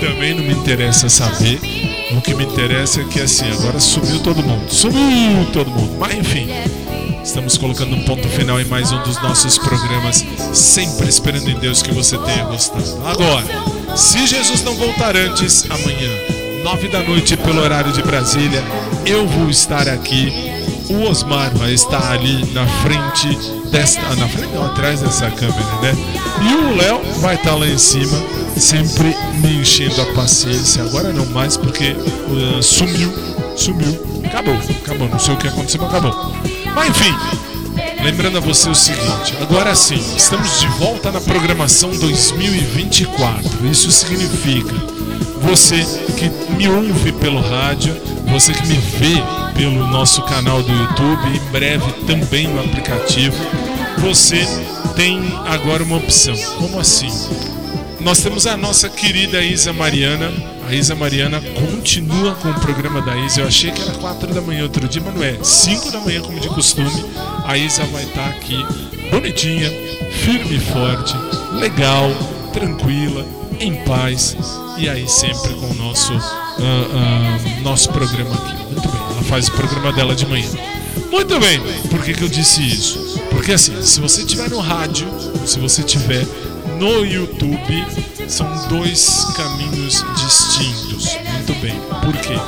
[0.00, 1.60] Também não me interessa saber.
[2.16, 4.70] O que me interessa é que assim, agora sumiu todo mundo.
[4.70, 5.96] Sumiu todo mundo.
[5.98, 6.48] Mas enfim.
[7.22, 10.24] Estamos colocando um ponto final em mais um dos nossos programas,
[10.54, 12.82] sempre esperando em Deus que você tenha gostado.
[13.04, 13.44] Agora,
[13.94, 16.08] se Jesus não voltar antes, amanhã,
[16.64, 18.64] nove da noite, pelo horário de Brasília,
[19.04, 20.59] eu vou estar aqui.
[20.90, 23.28] O Osmar vai estar ali na frente
[23.70, 24.00] desta.
[24.10, 25.94] ah, Na frente não, atrás dessa câmera, né?
[26.42, 28.18] E o Léo vai estar lá em cima,
[28.56, 30.82] sempre me enchendo a paciência.
[30.82, 33.12] Agora não mais, porque ah, sumiu,
[33.56, 34.22] sumiu.
[34.24, 34.54] Acabou,
[34.84, 35.08] acabou.
[35.08, 36.32] Não sei o que aconteceu, mas acabou.
[36.74, 37.14] Mas enfim,
[38.02, 43.66] lembrando a você o seguinte: agora sim, estamos de volta na programação 2024.
[43.66, 44.74] Isso significa
[45.40, 45.84] você
[46.16, 47.96] que me ouve pelo rádio,
[48.30, 49.22] você que me vê
[49.54, 53.36] pelo nosso canal do YouTube, em breve também no aplicativo,
[53.98, 54.46] você
[54.94, 56.34] tem agora uma opção.
[56.58, 57.10] Como assim?
[58.00, 60.32] Nós temos a nossa querida Isa Mariana.
[60.66, 63.42] A Isa Mariana continua com o programa da Isa.
[63.42, 65.36] Eu achei que era 4 da manhã outro dia, mas não é.
[65.42, 67.04] 5 da manhã, como de costume.
[67.44, 68.56] A Isa vai estar aqui,
[69.10, 69.68] bonitinha,
[70.12, 71.14] firme e forte,
[71.52, 72.10] legal,
[72.52, 73.26] tranquila,
[73.60, 74.36] em paz.
[74.78, 78.64] E aí sempre com o nosso, ah, ah, nosso programa aqui.
[78.72, 80.48] Muito bem, ela faz o programa dela de manhã.
[81.10, 83.20] Muito bem, por que, que eu disse isso?
[83.30, 85.06] Porque assim, se você estiver no rádio,
[85.46, 86.26] se você estiver
[86.78, 87.86] no YouTube,
[88.26, 91.16] são dois caminhos distintos.
[91.34, 91.74] Muito bem,
[92.04, 92.38] por quê?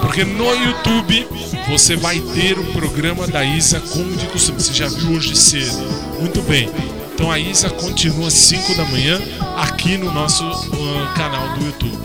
[0.00, 1.28] Porque no YouTube
[1.68, 4.60] você vai ter o programa da Isa como de costume.
[4.60, 5.78] Você já viu hoje cedo.
[6.18, 6.68] Muito bem.
[7.18, 9.20] Então a Isa continua às 5 da manhã
[9.56, 11.98] aqui no nosso ah, canal do YouTube.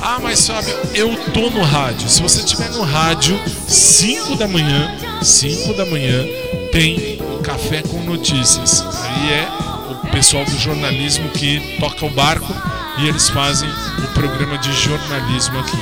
[0.00, 2.08] Ah, mas Fábio, eu tô no rádio.
[2.08, 6.26] Se você estiver no rádio, 5 da manhã, 5 da manhã,
[6.72, 8.84] tem Café com Notícias.
[9.04, 9.48] Aí é
[9.92, 12.52] o pessoal do jornalismo que toca o barco
[12.98, 15.78] e eles fazem o programa de jornalismo aqui.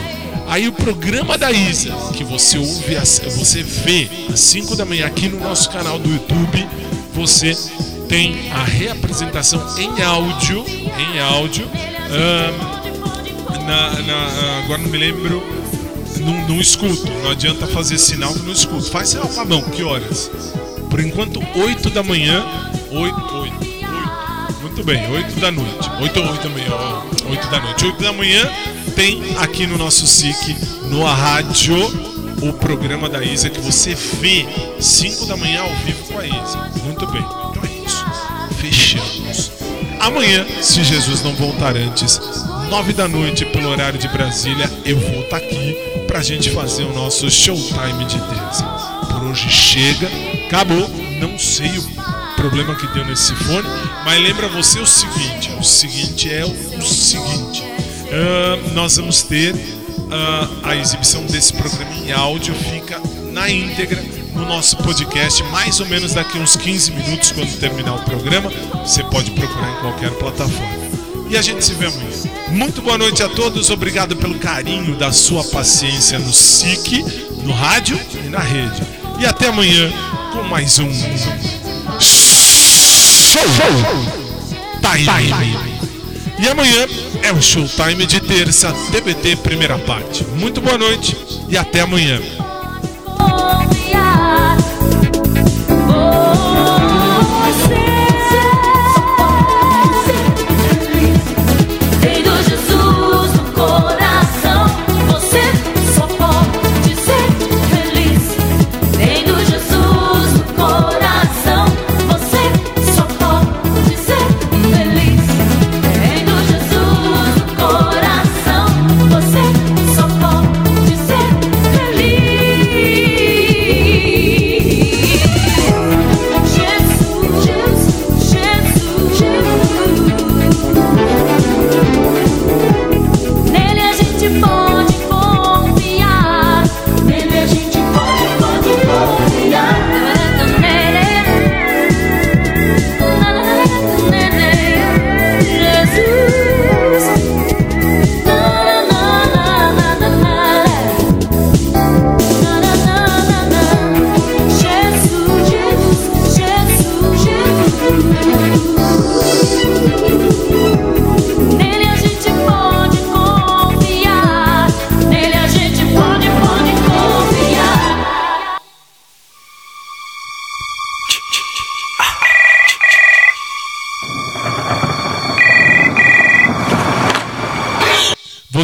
[0.46, 2.96] Aí o programa da Isa, que você ouve,
[3.34, 6.68] você vê às 5 da manhã aqui no nosso canal do YouTube,
[7.14, 7.56] você
[8.08, 11.68] tem a reapresentação em áudio, em áudio,
[12.10, 15.42] ahn, na- na- agora não me lembro,
[16.48, 18.90] não, escuto, não adianta fazer sinal que não escuto.
[18.90, 20.30] Faz sinal com a mão, que horas?
[20.90, 22.44] Por enquanto, 8 da manhã,
[22.90, 24.60] 8, 8, 8.
[24.62, 25.90] Muito bem, 8 da noite.
[26.00, 27.84] 8 ou 8 da manhã, ó, 8 da noite.
[27.84, 28.48] 8 da manhã
[28.94, 30.56] tem aqui no nosso SIC,
[30.90, 31.76] no rádio,
[32.42, 34.46] o programa da Isa que você vê
[34.80, 36.70] 5 da manhã ao vivo com a Isa.
[36.84, 37.24] Muito bem,
[40.04, 42.20] Amanhã, se Jesus não voltar antes,
[42.68, 45.74] 9 da noite pelo horário de Brasília, eu vou estar aqui
[46.06, 48.64] pra gente fazer o nosso showtime de terça.
[49.10, 50.06] Por hoje chega,
[50.46, 53.66] acabou, não sei o problema que deu nesse fone,
[54.04, 57.64] mas lembra você o seguinte, o seguinte é o, seguinte,
[58.12, 59.54] ah, nós vamos ter
[60.10, 63.00] ah, a exibição desse programa em áudio, fica
[63.32, 64.04] na íntegra
[64.44, 68.50] no nosso podcast, mais ou menos daqui uns 15 minutos quando terminar o programa,
[68.84, 70.84] você pode procurar em qualquer plataforma.
[71.28, 72.10] E a gente se vê amanhã.
[72.50, 77.02] Muito boa noite a todos, obrigado pelo carinho da sua paciência no SIC,
[77.42, 78.82] no rádio e na rede.
[79.18, 79.90] E até amanhã
[80.32, 80.92] com mais um
[81.98, 83.42] Show
[84.80, 85.06] Time.
[86.38, 86.86] E amanhã
[87.22, 90.22] é o Showtime de terça, TBT primeira parte.
[90.24, 91.16] Muito boa noite
[91.48, 92.20] e até amanhã.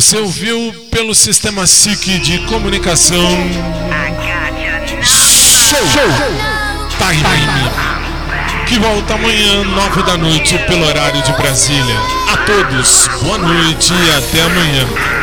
[0.00, 3.22] Você ouviu pelo sistema SIC de comunicação.
[5.02, 5.78] Show!
[6.96, 7.22] Time!
[8.66, 11.96] Que volta amanhã, nove da noite, pelo horário de Brasília.
[12.32, 15.19] A todos, boa noite e até amanhã.